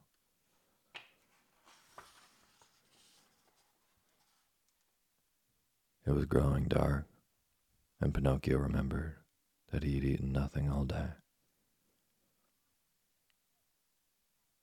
[6.06, 7.06] It was growing dark,
[8.00, 9.16] and Pinocchio remembered
[9.72, 11.08] that he had eaten nothing all day.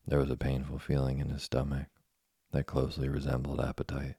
[0.07, 1.89] There was a painful feeling in his stomach
[2.51, 4.15] that closely resembled appetite.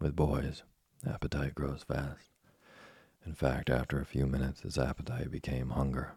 [0.00, 0.62] With boys,
[1.06, 2.30] appetite grows fast.
[3.26, 6.14] In fact, after a few minutes, his appetite became hunger,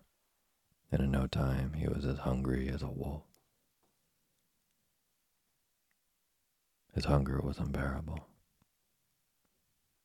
[0.90, 3.24] and in no time he was as hungry as a wolf.
[6.94, 8.26] His hunger was unbearable.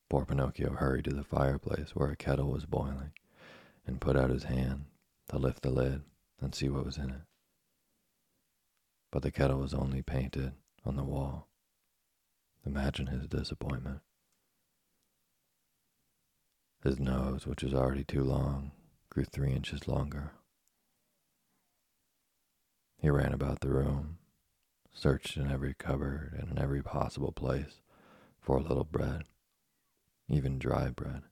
[0.09, 3.13] Poor Pinocchio hurried to the fireplace where a kettle was boiling
[3.85, 4.85] and put out his hand
[5.29, 6.01] to lift the lid
[6.41, 7.21] and see what was in it.
[9.11, 11.48] But the kettle was only painted on the wall.
[12.65, 14.01] Imagine his disappointment.
[16.83, 18.71] His nose, which was already too long,
[19.09, 20.31] grew three inches longer.
[22.97, 24.17] He ran about the room,
[24.93, 27.81] searched in every cupboard and in every possible place
[28.39, 29.23] for a little bread,
[30.27, 31.23] even dry bread.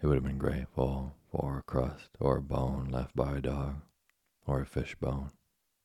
[0.00, 3.82] He would have been grateful for a crust or a bone left by a dog,
[4.46, 5.30] or a fish bone,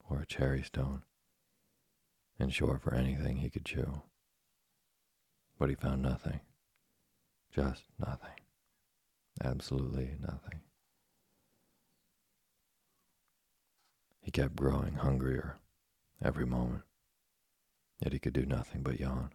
[0.10, 1.04] or a cherry stone
[2.40, 4.02] in short, for anything he could chew.
[5.58, 6.40] But he found nothing.
[7.54, 8.40] Just nothing.
[9.44, 10.62] Absolutely nothing.
[14.22, 15.58] He kept growing hungrier
[16.24, 16.84] every moment,
[18.00, 19.32] yet he could do nothing but yawn.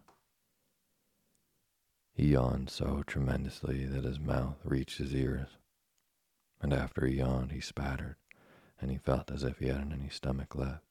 [2.13, 5.49] He yawned so tremendously that his mouth reached his ears,
[6.61, 8.15] and after he yawned, he spattered,
[8.79, 10.84] and he felt as if he hadn't any stomach left.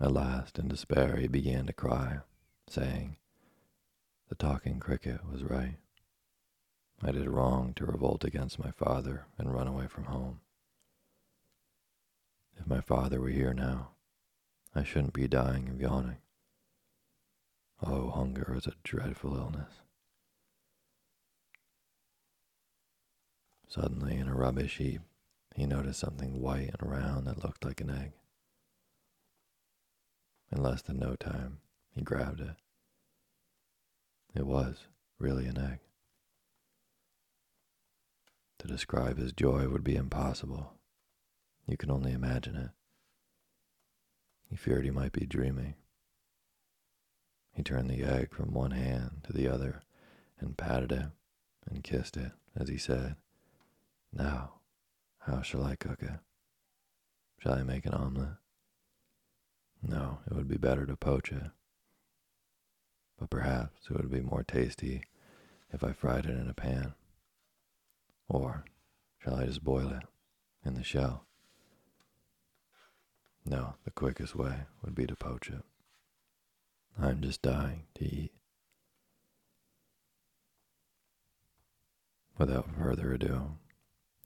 [0.00, 2.18] At last, in despair, he began to cry,
[2.68, 3.16] saying,
[4.28, 5.76] The talking cricket was right.
[7.02, 10.40] I did wrong to revolt against my father and run away from home.
[12.56, 13.90] If my father were here now,
[14.74, 16.18] I shouldn't be dying of yawning.
[17.82, 19.80] Oh, hunger is a dreadful illness.
[23.68, 25.02] Suddenly, in a rubbish heap,
[25.54, 28.12] he noticed something white and round that looked like an egg.
[30.50, 31.58] In less than no time,
[31.94, 32.56] he grabbed it.
[34.34, 34.86] It was
[35.18, 35.80] really an egg.
[38.60, 40.72] To describe his joy would be impossible.
[41.66, 42.70] You can only imagine it.
[44.48, 45.74] He feared he might be dreaming.
[47.52, 49.82] He turned the egg from one hand to the other
[50.40, 51.06] and patted it
[51.68, 53.16] and kissed it as he said,
[54.12, 54.60] Now,
[55.20, 56.20] how shall I cook it?
[57.38, 58.36] Shall I make an omelet?
[59.82, 61.50] No, it would be better to poach it.
[63.18, 65.02] But perhaps it would be more tasty
[65.72, 66.94] if I fried it in a pan.
[68.28, 68.64] Or
[69.18, 70.04] shall I just boil it
[70.64, 71.24] in the shell?
[73.44, 75.62] No, the quickest way would be to poach it.
[77.00, 78.32] I'm just dying to eat.
[82.36, 83.56] Without further ado,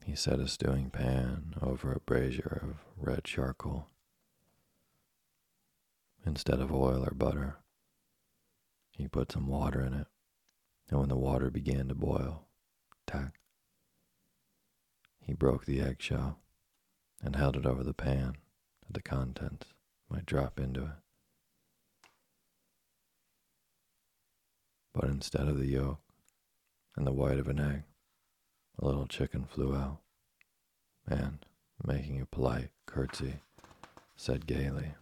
[0.05, 3.87] he set a stewing pan over a brazier of red charcoal.
[6.25, 7.57] Instead of oil or butter,
[8.91, 10.07] he put some water in it,
[10.89, 12.47] and when the water began to boil,
[13.05, 13.39] tack,
[15.19, 16.39] he broke the eggshell
[17.21, 18.37] and held it over the pan
[18.85, 19.67] that the contents
[20.09, 21.01] might drop into it.
[24.93, 26.01] But instead of the yolk
[26.95, 27.83] and the white of an egg,
[28.79, 29.99] a little chicken flew out,
[31.07, 31.45] and,
[31.85, 33.39] making a polite curtsy,
[34.15, 34.93] said gaily,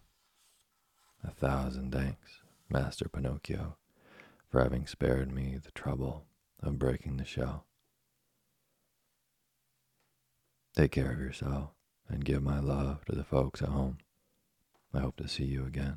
[1.24, 3.76] A thousand thanks, Master Pinocchio,
[4.48, 6.24] for having spared me the trouble
[6.60, 7.66] of breaking the shell.
[10.74, 11.70] Take care of yourself
[12.08, 13.98] and give my love to the folks at home.
[14.92, 15.96] I hope to see you again.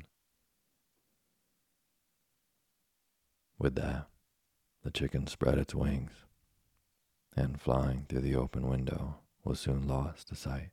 [3.58, 4.06] With that,
[4.84, 6.12] the chicken spread its wings
[7.34, 10.70] and, flying through the open window, was soon lost to sight.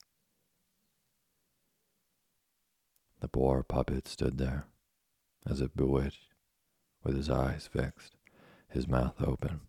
[3.24, 4.66] The poor puppet stood there,
[5.46, 6.28] as if bewitched,
[7.06, 8.18] with his eyes fixed,
[8.68, 9.62] his mouth open,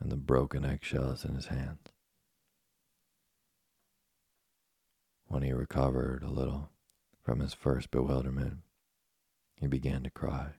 [0.00, 1.92] and the broken eggshells in his hands.
[5.28, 6.70] When he recovered a little
[7.22, 8.62] from his first bewilderment,
[9.54, 10.54] he began to cry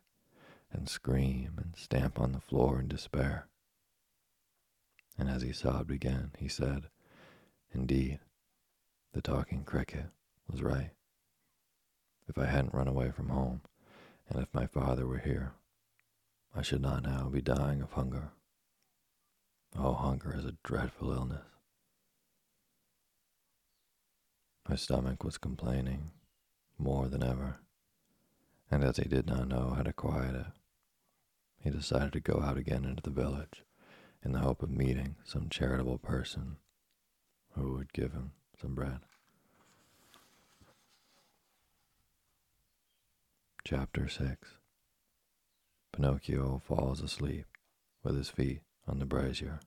[0.71, 3.49] and scream and stamp on the floor in despair.
[5.17, 6.87] And as he sobbed again, he said,
[7.73, 8.21] Indeed,
[9.11, 10.05] the talking cricket
[10.49, 10.91] was right.
[12.35, 13.61] If I hadn't run away from home,
[14.27, 15.53] and if my father were here,
[16.55, 18.31] I should not now be dying of hunger.
[19.77, 21.45] Oh, hunger is a dreadful illness.
[24.67, 26.09] My stomach was complaining
[26.79, 27.59] more than ever,
[28.71, 30.47] and as he did not know how to quiet it,
[31.59, 33.63] he decided to go out again into the village
[34.23, 36.57] in the hope of meeting some charitable person
[37.51, 39.01] who would give him some bread.
[43.65, 44.57] Chapter 6
[45.93, 47.45] Pinocchio falls asleep
[48.03, 49.61] with his feet on the brazier,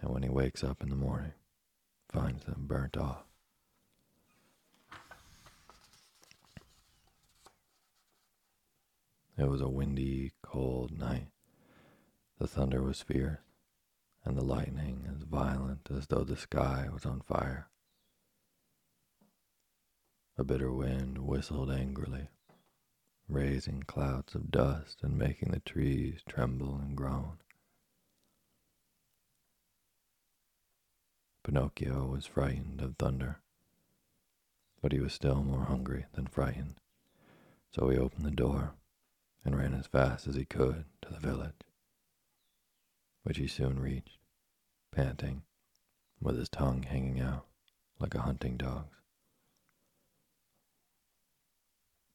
[0.00, 1.34] and when he wakes up in the morning,
[2.10, 3.22] finds them burnt off.
[9.38, 11.28] It was a windy, cold night.
[12.40, 13.38] The thunder was fierce,
[14.24, 17.68] and the lightning as violent as though the sky was on fire.
[20.36, 22.26] A bitter wind whistled angrily,
[23.32, 27.38] raising clouds of dust and making the trees tremble and groan.
[31.42, 33.40] Pinocchio was frightened of thunder,
[34.80, 36.76] but he was still more hungry than frightened,
[37.70, 38.74] so he opened the door
[39.44, 41.62] and ran as fast as he could to the village,
[43.24, 44.18] which he soon reached,
[44.92, 45.42] panting,
[46.20, 47.46] with his tongue hanging out
[47.98, 49.01] like a hunting dog's.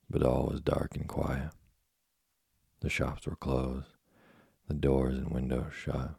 [0.10, 1.52] But all was dark and quiet.
[2.80, 3.90] The shops were closed,
[4.68, 6.16] the doors and windows shut,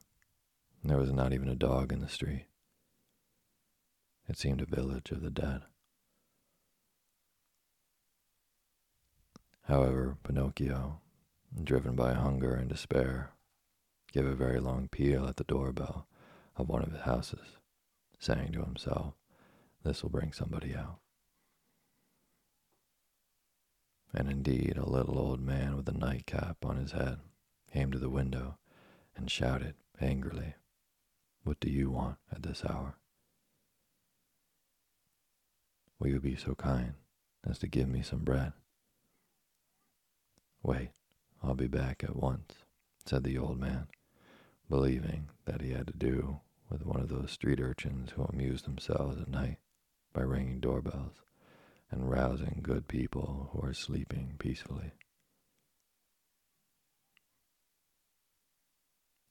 [0.82, 2.47] and there was not even a dog in the street.
[4.28, 5.62] It seemed a village of the dead.
[9.62, 11.01] However, Pinocchio,
[11.62, 13.32] driven by hunger and despair,
[14.12, 16.07] gave a very long peal at the doorbell
[16.57, 17.59] of one of his houses,
[18.18, 19.14] saying to himself,
[19.82, 21.01] This will bring somebody out.
[24.15, 27.19] And indeed, a little old man with a nightcap on his head
[27.73, 28.59] came to the window
[29.17, 30.55] and shouted angrily,
[31.45, 32.97] What do you want at this hour?
[35.99, 36.95] Will you be so kind
[37.49, 38.53] as to give me some bread?
[40.63, 40.91] Wait,
[41.43, 42.55] I'll be back at once,
[43.05, 43.89] said the old man,
[44.69, 46.41] believing that he had to do
[46.71, 49.59] with one of those street urchins who amuse themselves at night
[50.13, 51.23] by ringing doorbells
[51.91, 54.93] and rousing good people who are sleeping peacefully.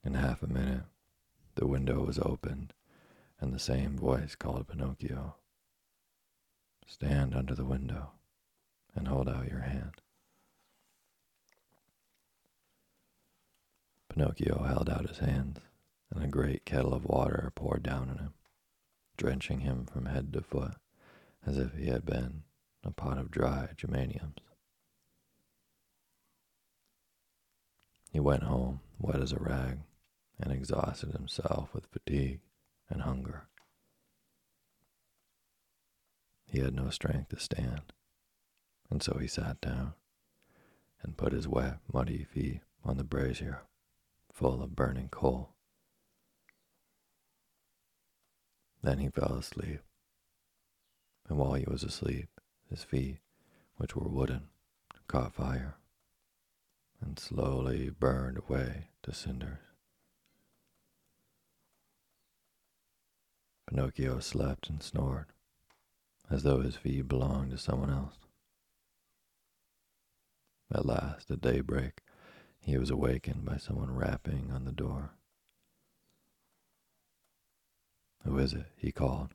[0.04, 0.86] In half a minute,
[1.56, 2.74] the window was opened,
[3.40, 5.36] and the same voice called Pinocchio.
[6.86, 8.12] Stand under the window
[8.96, 10.02] and hold out your hand.
[14.10, 15.60] Pinocchio held out his hands,
[16.10, 18.34] and a great kettle of water poured down on him,
[19.18, 20.76] drenching him from head to foot
[21.48, 22.44] as if he had been
[22.84, 24.36] a pot of dry geraniums.
[28.12, 29.80] He went home, wet as a rag,
[30.40, 32.42] and exhausted himself with fatigue
[32.90, 33.48] and hunger.
[36.46, 37.94] He had no strength to stand,
[38.90, 39.94] and so he sat down
[41.02, 43.64] and put his wet, muddy feet on the brazier
[44.34, 45.50] full of burning coal.
[48.82, 49.82] Then he fell asleep,
[51.28, 52.30] and while he was asleep,
[52.70, 53.20] his feet,
[53.78, 54.50] which were wooden,
[55.08, 55.76] caught fire
[57.02, 59.60] and slowly burned away to cinders.
[63.68, 65.28] Pinocchio slept and snored
[66.30, 68.16] as though his feet belonged to someone else.
[70.74, 72.02] At last, at daybreak,
[72.60, 75.12] he was awakened by someone rapping on the door.
[78.26, 78.66] Who is it?
[78.76, 79.34] he called,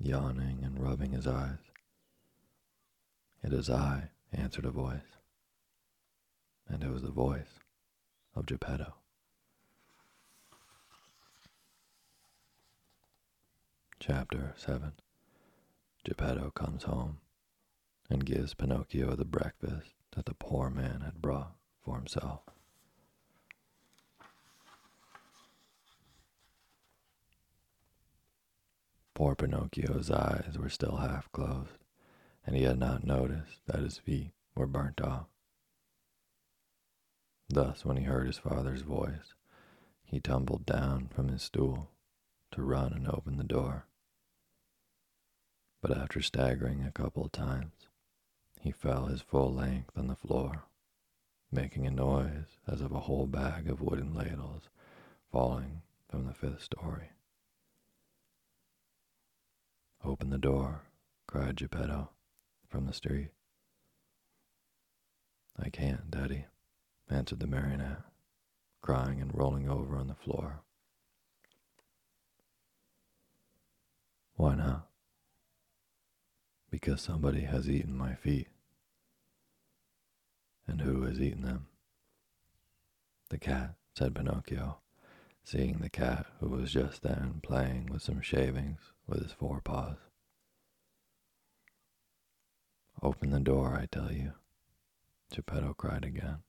[0.00, 1.58] yawning and rubbing his eyes.
[3.42, 5.16] It is I, answered a voice.
[6.68, 7.60] And it was the voice
[8.34, 8.94] of Geppetto.
[14.00, 14.92] Chapter 7
[16.04, 17.18] Geppetto comes home
[18.08, 22.40] and gives Pinocchio the breakfast that the poor man had brought for himself.
[29.18, 31.84] Poor Pinocchio's eyes were still half closed,
[32.46, 35.26] and he had not noticed that his feet were burnt off.
[37.48, 39.34] Thus, when he heard his father's voice,
[40.04, 41.90] he tumbled down from his stool
[42.52, 43.88] to run and open the door.
[45.82, 47.88] But after staggering a couple of times,
[48.60, 50.62] he fell his full length on the floor,
[51.50, 54.68] making a noise as of a whole bag of wooden ladles
[55.32, 57.10] falling from the fifth story.
[60.04, 60.82] Open the door,
[61.26, 62.10] cried Geppetto
[62.68, 63.30] from the street.
[65.58, 66.44] I can't, Daddy,
[67.10, 68.02] answered the marionette,
[68.80, 70.60] crying and rolling over on the floor.
[74.36, 74.88] Why not?
[76.70, 78.48] Because somebody has eaten my feet.
[80.66, 81.66] And who has eaten them?
[83.30, 84.78] The cat, said Pinocchio,
[85.50, 89.96] seeing the cat who was just then playing with some shavings with his forepaws.
[93.02, 94.32] Open the door, I tell you,
[95.32, 96.40] Geppetto cried again.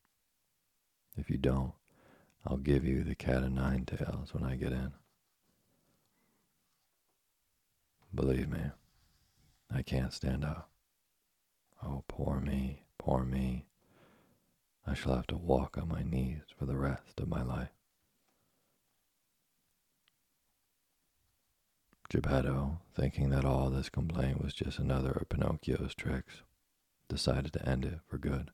[1.15, 1.71] If you don't,
[2.45, 4.91] I'll give you the cat o' nine tails when I get in.
[8.13, 8.63] Believe me,
[9.73, 10.69] I can't stand up.
[11.81, 13.65] Oh, poor me, poor me.
[14.85, 17.78] I shall have to walk on my knees for the rest of my life.
[22.09, 26.41] Geppetto, thinking that all this complaint was just another of Pinocchio's tricks,
[27.07, 28.49] decided to end it for good.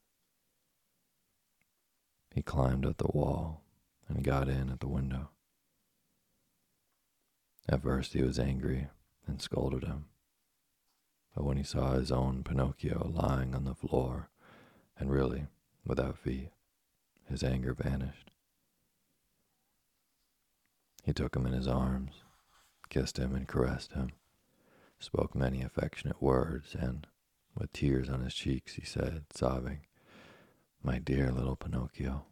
[2.33, 3.61] He climbed up the wall
[4.09, 5.29] and got in at the window.
[7.69, 8.89] At first he was angry
[9.25, 10.07] and scolded him,
[11.33, 14.29] but when he saw his own Pinocchio lying on the floor
[14.99, 15.47] and really
[15.85, 16.49] without feet,
[17.29, 18.31] his anger vanished.
[21.05, 22.24] He took him in his arms
[22.89, 24.11] kissed him and caressed him,
[24.99, 27.07] spoke many affectionate words, and,
[27.57, 29.79] with tears on his cheeks, he said, sobbing,
[30.83, 32.25] My dear little Pinocchio,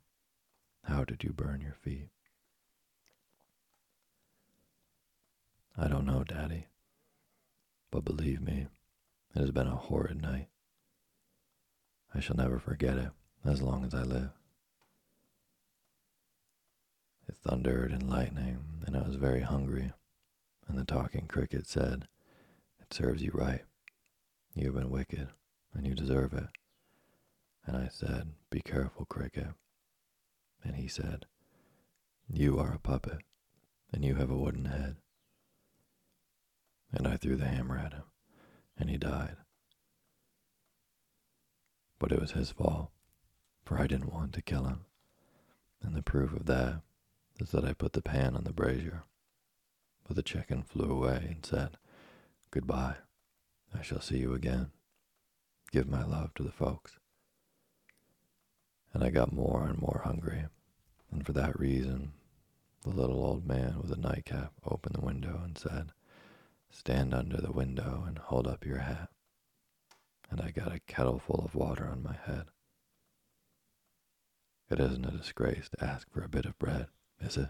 [0.84, 2.10] how did you burn your feet?
[5.78, 6.68] I don't know, Daddy,
[7.90, 8.68] but believe me,
[9.36, 10.50] it has been a horrid night.
[12.14, 13.10] I shall never forget it
[13.44, 14.30] as long as I live.
[17.28, 19.94] It thundered and lightning, and I was very hungry
[20.68, 22.08] and the talking cricket said,
[22.82, 23.64] It serves you right.
[24.56, 25.30] You have been wicked,
[25.74, 26.48] and you deserve it.
[27.66, 29.48] And I said, Be careful, Cricket.
[30.64, 31.26] And he said,
[32.32, 33.20] You are a puppet,
[33.92, 34.98] and you have a wooden head.
[36.92, 38.04] And I threw the hammer at him,
[38.78, 39.38] and he died.
[42.00, 42.92] But it was his fault,
[43.66, 44.86] for I didn't want to kill him.
[45.82, 46.82] And the proof of that
[47.40, 49.04] is that I put the pan on the brazier.
[50.06, 51.78] But the chicken flew away and said,
[52.52, 52.96] Goodbye.
[53.74, 54.72] I shall see you again.
[55.72, 57.00] Give my love to the folks.
[58.94, 60.46] And I got more and more hungry,
[61.12, 62.12] and for that reason,
[62.84, 65.94] the little old man with a nightcap opened the window and said,
[66.70, 69.10] Stand under the window and hold up your hat.
[70.30, 72.46] And I got a kettle full of water on my head.
[74.70, 76.88] It isn't a disgrace to ask for a bit of bread,
[77.20, 77.50] is it?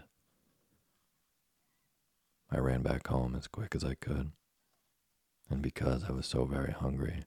[2.54, 4.30] I ran back home as quick as I could,
[5.50, 7.24] and because I was so very hungry,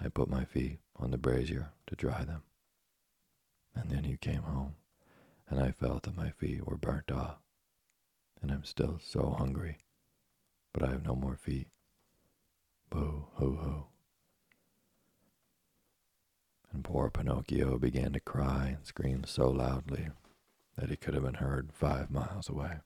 [0.00, 2.44] I put my feet on the brazier to dry them.
[3.74, 4.76] And then you came home,
[5.50, 7.40] and I felt that my feet were burnt off,
[8.40, 9.80] and I'm still so hungry,
[10.72, 11.68] but I have no more feet.
[12.88, 13.84] Boo hoo hoo.
[16.72, 20.08] And poor Pinocchio began to cry and scream so loudly
[20.78, 22.78] that he could have been heard five miles away.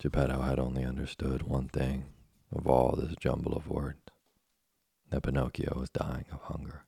[0.00, 2.04] Geppetto had only understood one thing
[2.52, 3.98] of all this jumble of words
[5.10, 6.84] that Pinocchio was dying of hunger.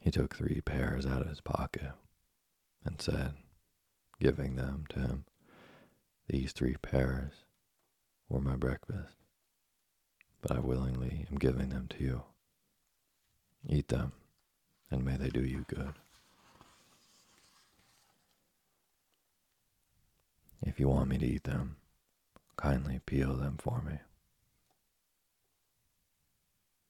[0.00, 1.92] He took three pears out of his pocket
[2.84, 3.34] and said,
[4.20, 5.24] giving them to him,
[6.28, 7.32] These three pears
[8.28, 9.16] were my breakfast,
[10.40, 12.22] but I willingly am giving them to you.
[13.66, 14.12] Eat them,
[14.90, 15.94] and may they do you good.
[20.62, 21.76] If you want me to eat them,
[22.56, 23.98] kindly peel them for me.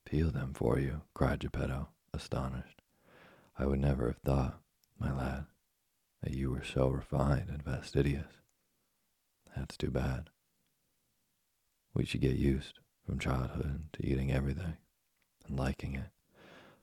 [0.04, 2.82] Peel them for you, cried Geppetto, astonished.
[3.58, 4.60] I would never have thought,
[4.98, 5.46] my lad,
[6.22, 8.26] that you were so refined and fastidious.
[9.56, 10.28] That's too bad.
[11.94, 14.76] We should get used from childhood to eating everything
[15.46, 16.10] and liking it,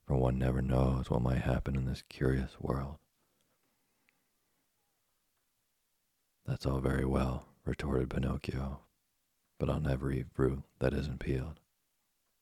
[0.05, 2.97] for one never knows what might happen in this curious world.
[6.49, 8.79] That's all very well, retorted Pinocchio,
[9.59, 11.59] but I'll never eat fruit that isn't peeled.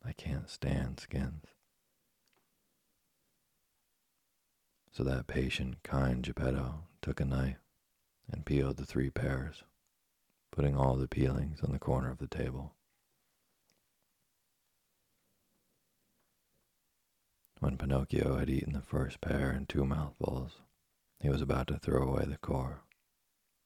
[0.01, 1.43] I can't stand skins.
[4.93, 7.60] So that patient, kind Geppetto took a knife
[8.32, 9.64] and peeled the three pears,
[10.53, 12.76] putting all the peelings on the corner of the table.
[17.60, 20.62] When Pinocchio had eaten the first pear in two mouthfuls,
[21.20, 22.84] he was about to throw away the core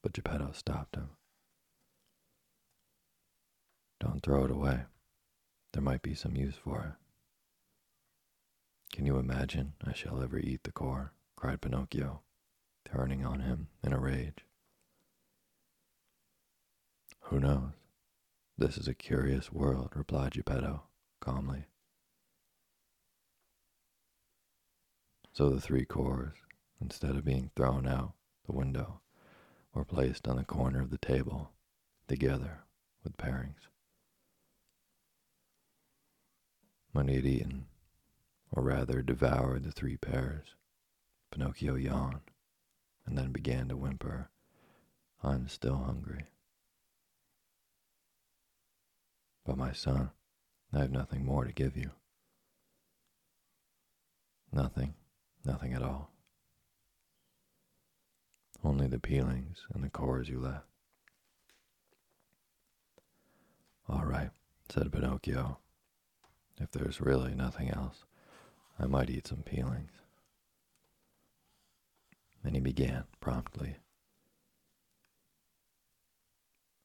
[0.02, 1.10] but Geppetto stopped him.
[3.99, 4.82] Don't throw it away.
[5.74, 8.95] There might be some use for it.
[8.95, 11.14] Can you imagine I shall ever eat the core?
[11.36, 12.22] cried Pinocchio,
[12.86, 14.45] turning on him in a rage.
[17.22, 17.72] Who knows?
[18.58, 20.84] This is a curious world, replied Geppetto
[21.20, 21.66] calmly.
[25.32, 26.36] So the three cores,
[26.82, 28.14] instead of being thrown out
[28.45, 28.99] the window,
[29.74, 31.52] were placed on the corner of the table
[32.08, 32.64] together
[33.04, 33.68] with parings.
[36.92, 37.68] When he had eaten,
[38.52, 40.56] or rather devoured the three pears,
[41.32, 42.32] Pinocchio yawned
[43.06, 44.30] and then began to whimper,
[45.24, 46.26] I'm still hungry.
[49.46, 50.12] But my son,
[50.74, 51.92] I have nothing more to give you.
[54.52, 54.96] Nothing,
[55.46, 56.12] nothing at all
[58.64, 60.66] only the peelings and the cores you left.
[63.89, 64.30] All right,
[64.70, 65.57] said Pinocchio.
[66.59, 68.05] If there's really nothing else,
[68.80, 69.91] I might eat some peelings.
[72.43, 73.78] And he began promptly.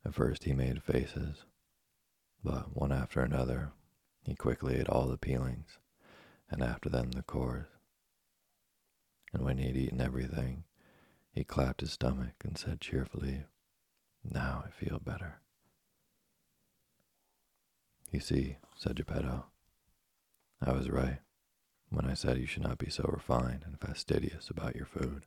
[0.05, 1.45] At first he made faces,
[2.43, 3.73] but one after another
[4.25, 5.79] he quickly ate all the peelings,
[6.51, 7.67] and after them the cores.
[9.33, 10.65] And when he had eaten everything,
[11.37, 13.45] he clapped his stomach and said cheerfully,
[14.25, 15.43] Now I feel better.
[18.11, 19.45] You see, said Geppetto,
[20.63, 21.19] I was right
[21.91, 25.27] when I said you should not be so refined and fastidious about your food.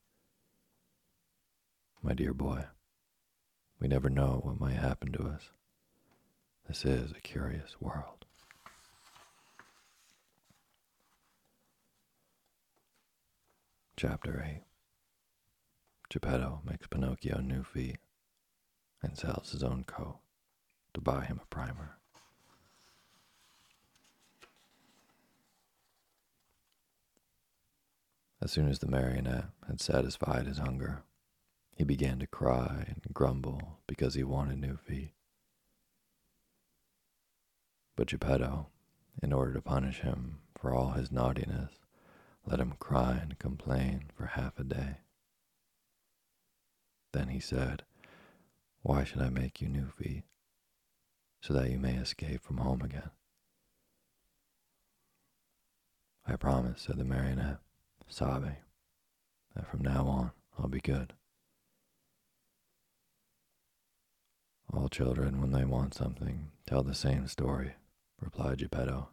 [2.01, 2.65] My dear boy,
[3.79, 5.51] we never know what might happen to us.
[6.67, 8.25] This is a curious world.
[13.95, 14.68] Chapter 8
[16.09, 17.99] Geppetto makes Pinocchio new feet
[19.03, 20.19] and sells his own coat
[20.93, 21.97] to buy him a primer.
[28.41, 31.03] As soon as the marionette had satisfied his hunger,
[31.75, 35.11] he began to cry and grumble because he wanted new feet.
[37.95, 38.67] But Geppetto,
[39.21, 41.73] in order to punish him for all his naughtiness,
[42.45, 45.01] let him cry and complain for half a day.
[47.11, 47.83] Then he said,
[48.81, 50.23] Why should I make you new feet?
[51.41, 53.11] So that you may escape from home again.
[56.27, 57.59] I promise, said the marionette,
[58.07, 58.57] sobbing,
[59.55, 61.13] that from now on I'll be good.
[64.71, 67.73] All children, when they want something, tell the same story,
[68.21, 69.09] replied Geppetto.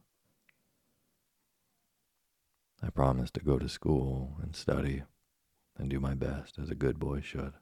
[2.82, 5.02] I promise to go to school and study
[5.78, 7.54] and do my best as a good boy should.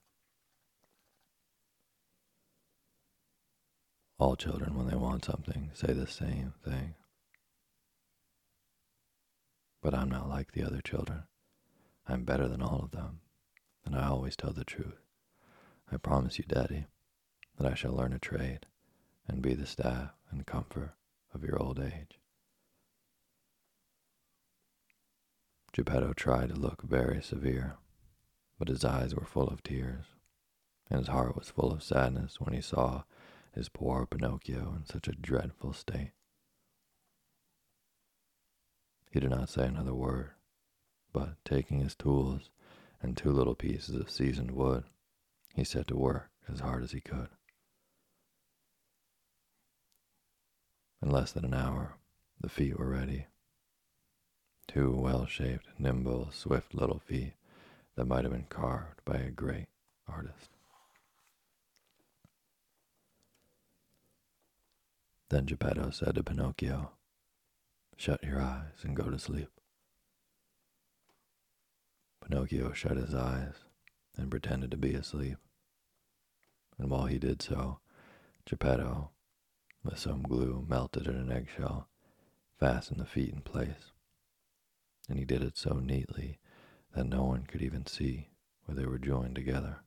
[4.18, 6.94] All children, when they want something, say the same thing.
[9.82, 11.24] But I'm not like the other children.
[12.06, 13.20] I'm better than all of them,
[13.84, 15.00] and I always tell the truth.
[15.90, 16.86] I promise you, Daddy,
[17.58, 18.66] that I shall learn a trade
[19.26, 20.92] and be the staff and comfort
[21.32, 22.18] of your old age.
[25.72, 27.76] Geppetto tried to look very severe,
[28.58, 30.04] but his eyes were full of tears,
[30.88, 33.02] and his heart was full of sadness when he saw
[33.54, 36.12] his poor Pinocchio in such a dreadful state.
[39.10, 40.30] He did not say another word,
[41.12, 42.50] but taking his tools
[43.00, 44.84] and two little pieces of seasoned wood,
[45.54, 47.28] he set to work as hard as he could.
[51.00, 51.98] In less than an hour,
[52.40, 53.26] the feet were ready.
[54.66, 57.34] Two well shaped, nimble, swift little feet
[57.94, 59.66] that might have been carved by a great
[60.08, 60.53] artist.
[65.34, 66.92] Then Geppetto said to Pinocchio,
[67.96, 69.50] Shut your eyes and go to sleep.
[72.22, 73.54] Pinocchio shut his eyes
[74.16, 75.38] and pretended to be asleep.
[76.78, 77.80] And while he did so,
[78.46, 79.10] Geppetto,
[79.82, 81.88] with some glue melted in an eggshell,
[82.60, 83.90] fastened the feet in place.
[85.08, 86.38] And he did it so neatly
[86.94, 88.28] that no one could even see
[88.66, 89.78] where they were joined together.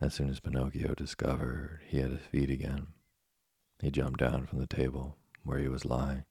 [0.00, 2.86] As soon as Pinocchio discovered he had his feet again,
[3.80, 6.24] he jumped down from the table where he was lying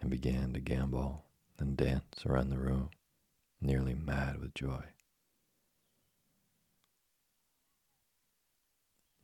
[0.00, 1.24] and began to gambol
[1.58, 2.88] and dance around the room,
[3.60, 4.82] nearly mad with joy.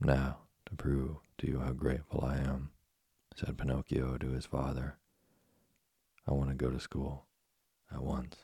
[0.00, 2.72] Now, to prove to you how grateful I am,
[3.34, 4.98] said Pinocchio to his father,
[6.26, 7.24] I want to go to school
[7.90, 8.36] at once.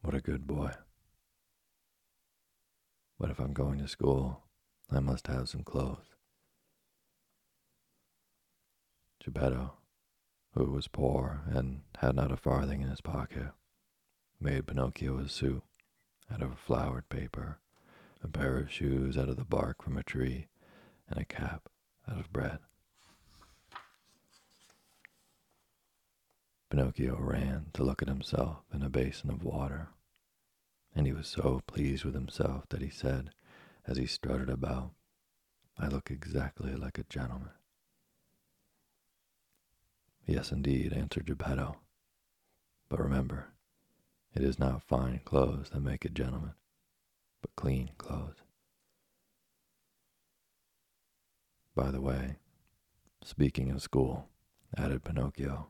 [0.00, 0.72] What a good boy.
[3.18, 4.42] But if I'm going to school,
[4.90, 6.14] I must have some clothes.
[9.24, 9.72] Geppetto,
[10.54, 13.52] who was poor and had not a farthing in his pocket,
[14.40, 15.62] made Pinocchio a suit
[16.30, 17.58] out of flowered paper,
[18.22, 20.48] a pair of shoes out of the bark from a tree,
[21.08, 21.68] and a cap
[22.08, 22.58] out of bread.
[26.70, 29.88] Pinocchio ran to look at himself in a basin of water
[30.94, 33.30] and he was so pleased with himself that he said,
[33.86, 34.92] as he strutted about,
[35.78, 37.50] I look exactly like a gentleman.
[40.26, 41.76] Yes, indeed, answered Geppetto.
[42.88, 43.48] But remember,
[44.34, 46.54] it is not fine clothes that make a gentleman,
[47.42, 48.36] but clean clothes.
[51.74, 52.36] By the way,
[53.24, 54.28] speaking of school,
[54.76, 55.66] added Pinocchio,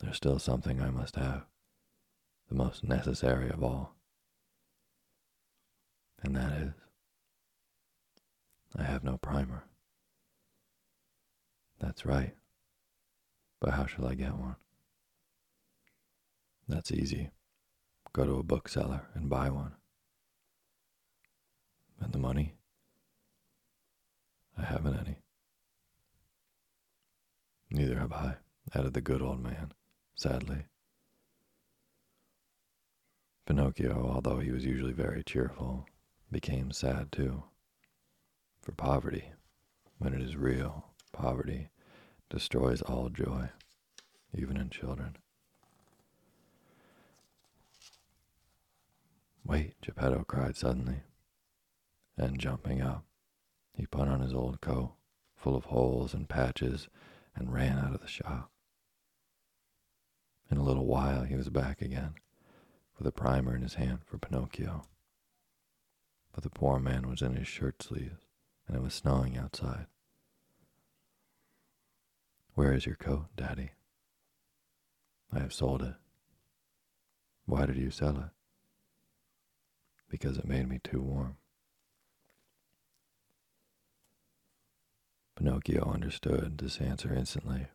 [0.00, 1.46] there's still something I must have,
[2.48, 3.97] the most necessary of all
[6.22, 6.72] and that is
[8.76, 9.64] I have no primer.
[11.80, 12.34] That's right.
[13.60, 14.56] But how shall I get one?
[16.68, 17.30] That's easy.
[18.12, 19.72] Go to a bookseller and buy one.
[22.00, 22.54] And the money?
[24.56, 25.18] I haven't any.
[27.70, 28.36] Neither have I,
[28.74, 29.72] added the good old man,
[30.14, 30.64] sadly.
[33.46, 35.86] Pinocchio, although he was usually very cheerful,
[36.30, 37.44] became sad too.
[38.60, 39.32] For poverty,
[39.98, 41.70] when it is real, poverty
[42.28, 43.48] destroys all joy,
[44.34, 45.16] even in children.
[49.44, 51.00] Wait, Geppetto cried suddenly,
[52.18, 53.06] and jumping up,
[53.74, 54.92] he put on his old coat,
[55.36, 56.88] full of holes and patches,
[57.34, 58.50] and ran out of the shop.
[60.50, 62.14] In a little while he was back again,
[62.98, 64.84] with a primer in his hand for Pinocchio
[66.32, 68.26] but the poor man was in his shirt sleeves,
[68.66, 69.86] and it was snowing outside.
[72.54, 73.70] Where is your coat, Daddy?
[75.32, 75.94] I have sold it.
[77.46, 78.30] Why did you sell it?
[80.08, 81.36] Because it made me too warm.
[85.36, 87.68] Pinocchio understood this answer instantly,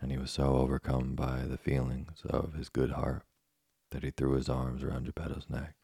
[0.00, 3.24] and he was so overcome by the feelings of his good heart
[3.90, 5.74] that he threw his arms around Geppetto's neck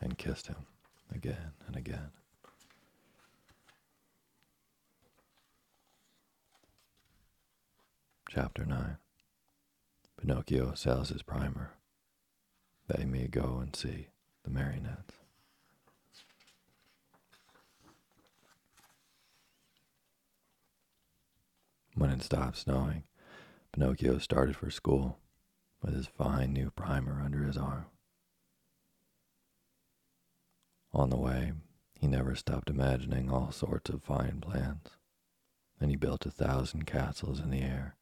[0.00, 0.66] and kissed him
[1.14, 2.10] again and again.
[8.28, 8.98] Chapter 9
[10.20, 11.72] Pinocchio sells his primer.
[12.88, 14.08] They may go and see
[14.44, 15.14] the marionettes.
[21.94, 23.04] When it stopped snowing,
[23.72, 25.18] Pinocchio started for school
[25.82, 27.86] with his fine new primer under his arm.
[30.94, 31.52] On the way,
[31.94, 34.88] he never stopped imagining all sorts of fine plans,
[35.80, 37.96] and he built a thousand castles in the air,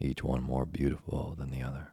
[0.00, 1.92] each one more beautiful than the other.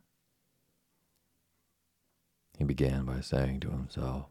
[2.57, 4.25] He began by saying to himself,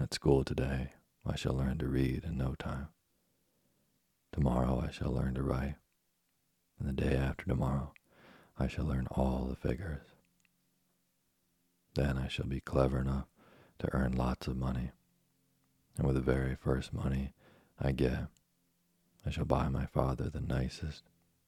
[0.00, 0.92] At school today,
[1.26, 2.88] I shall learn to read in no time.
[4.32, 5.76] Tomorrow I shall learn to write,
[6.78, 7.92] and the day after tomorrow
[8.58, 10.06] I shall learn all the figures.
[11.94, 13.26] Then I shall be clever enough
[13.78, 14.92] to earn lots of money
[15.96, 17.32] and with the very first money
[17.80, 18.26] I get,
[19.26, 21.02] I shall buy my father the nicest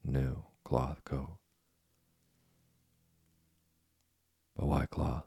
[0.05, 1.39] new cloth coat.
[4.57, 5.25] But why cloth?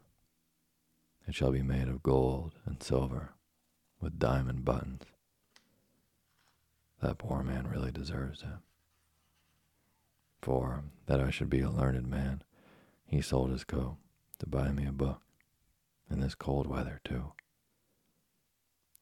[1.27, 3.33] It shall be made of gold and silver,
[3.99, 5.03] with diamond buttons.
[7.01, 8.59] That poor man really deserves it.
[10.41, 12.43] For that I should be a learned man,
[13.05, 13.97] he sold his coat
[14.39, 15.21] to buy me a book,
[16.09, 17.33] in this cold weather, too.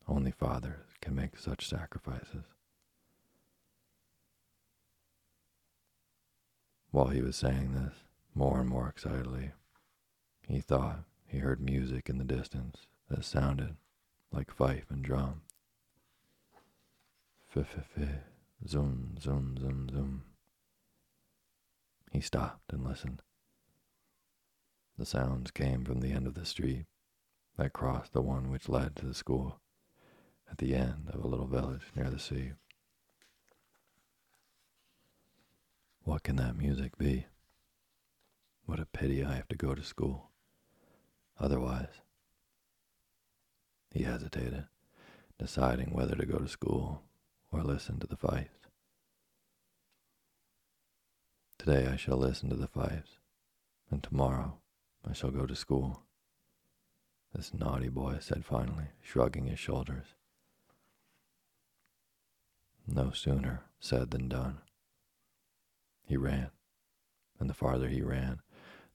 [0.07, 2.45] Only fathers can make such sacrifices.
[6.91, 7.95] While he was saying this,
[8.33, 9.51] more and more excitedly,
[10.47, 13.75] he thought he heard music in the distance that sounded
[14.31, 15.41] like fife and drum.
[17.55, 18.09] F-f-f,
[18.67, 20.23] zoom, zoom, zoom, zoom.
[22.11, 23.21] He stopped and listened.
[24.97, 26.85] The sounds came from the end of the street
[27.57, 29.59] that crossed the one which led to the school
[30.49, 32.51] at the end of a little village near the sea.
[36.03, 37.25] What can that music be?
[38.65, 40.29] What a pity I have to go to school.
[41.39, 42.01] Otherwise,
[43.91, 44.65] he hesitated,
[45.39, 47.01] deciding whether to go to school
[47.51, 48.49] or listen to the fifes.
[51.57, 53.17] Today I shall listen to the fifes,
[53.89, 54.57] and tomorrow
[55.07, 56.03] I shall go to school.
[57.33, 60.05] This naughty boy said finally, shrugging his shoulders.
[62.88, 64.59] No sooner said than done.
[66.05, 66.51] He ran,
[67.39, 68.41] and the farther he ran,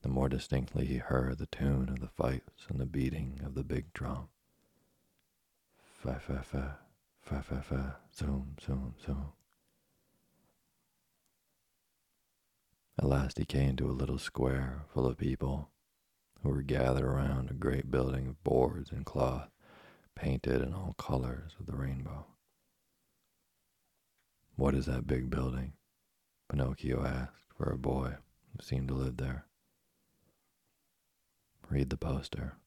[0.03, 3.65] the more distinctly he heard the tune of the fifes and the beating of the
[3.65, 4.29] big drum.
[5.83, 6.79] Fa fa fa,
[7.21, 9.33] fa fa fa, zoom, zoom, zoom.
[12.99, 15.71] At last he came to a little square full of people
[16.43, 19.51] who were gathered around a great building of boards and cloth
[20.15, 22.27] painted in all colors of the rainbow.
[24.61, 25.73] What is that big building?
[26.51, 28.17] Pinocchio asked for a boy
[28.53, 29.47] who seemed to live there.
[31.71, 32.59] Read the poster.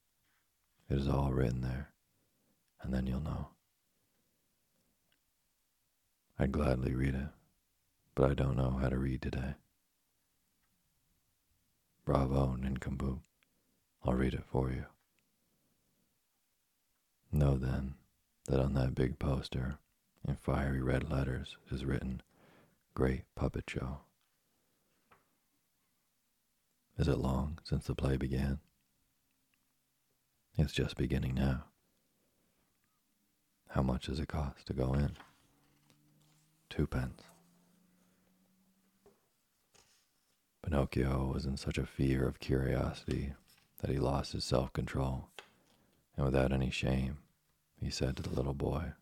[0.89, 1.93] It is all written there,
[2.81, 3.49] and then you'll know.
[6.39, 7.29] I'd gladly read it,
[8.15, 9.53] but I don't know how to read today.
[12.05, 13.19] Bravo, nincompoop.
[14.03, 14.85] I'll read it for you.
[17.31, 17.93] Know then
[18.45, 19.77] that on that big poster
[20.27, 22.21] in fiery red letters is written,
[22.93, 23.99] Great Puppet Show.
[26.97, 28.59] Is it long since the play began?
[30.57, 31.65] It's just beginning now.
[33.69, 35.17] How much does it cost to go in?
[36.69, 37.23] Twopence.
[40.63, 43.33] Pinocchio was in such a fever of curiosity
[43.81, 45.29] that he lost his self control,
[46.15, 47.17] and without any shame,
[47.81, 48.93] he said to the little boy,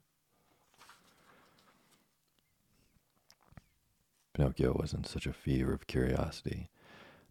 [4.34, 6.70] Pinocchio was in such a fever of curiosity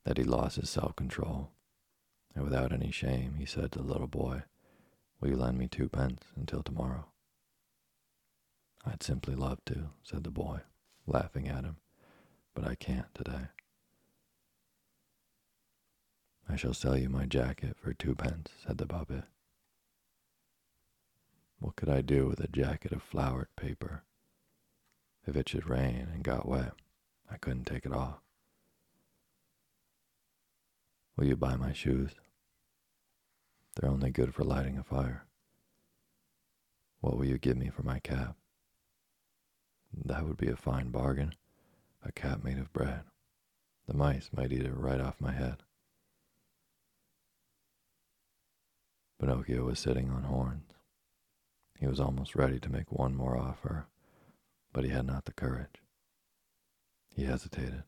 [0.04, 1.50] that he lost his self control,
[2.34, 4.42] and without any shame he said to the little boy,
[5.20, 7.06] Will you lend me twopence until tomorrow?
[8.84, 10.60] I'd simply love to, said the boy,
[11.06, 11.76] laughing at him,
[12.54, 13.48] but I can't today.
[16.48, 19.24] I shall sell you my jacket for twopence, said the puppet.
[21.60, 24.04] What could I do with a jacket of flowered paper?
[25.26, 26.72] If it should rain and got wet,
[27.30, 28.18] I couldn't take it off.
[31.16, 32.12] Will you buy my shoes?
[33.76, 35.26] They're only good for lighting a fire.
[37.00, 38.36] What will you give me for my cap?
[39.92, 41.34] That would be a fine bargain.
[42.04, 43.02] A cap made of bread.
[43.86, 45.62] The mice might eat it right off my head.
[49.20, 50.72] Pinocchio was sitting on horns.
[51.78, 53.86] He was almost ready to make one more offer,
[54.72, 55.82] but he had not the courage.
[57.14, 57.84] He hesitated,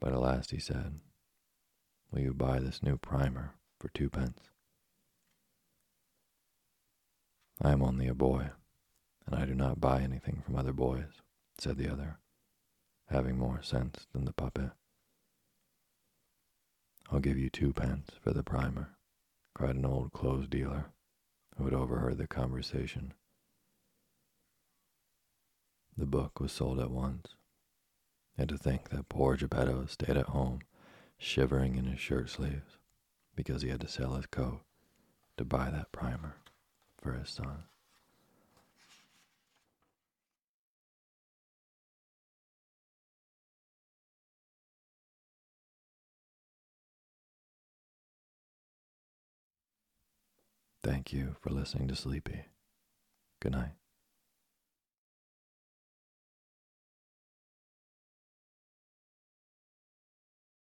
[0.00, 1.00] but at last he said,
[2.10, 4.40] Will you buy this new primer for twopence?
[7.62, 8.50] I am only a boy,
[9.26, 11.22] and I do not buy anything from other boys,
[11.58, 12.18] said the other,
[13.08, 14.70] having more sense than the puppet.
[17.10, 18.96] I'll give you twopence for the primer,
[19.54, 20.86] cried an old clothes dealer
[21.56, 23.14] who had overheard the conversation.
[25.96, 27.35] The book was sold at once,
[28.38, 30.60] and to think that poor Geppetto stayed at home
[31.18, 32.78] shivering in his shirt sleeves
[33.34, 34.60] because he had to sell his coat
[35.36, 36.36] to buy that primer
[37.00, 37.64] for his son.
[50.82, 52.44] Thank you for listening to Sleepy.
[53.40, 53.72] Good night.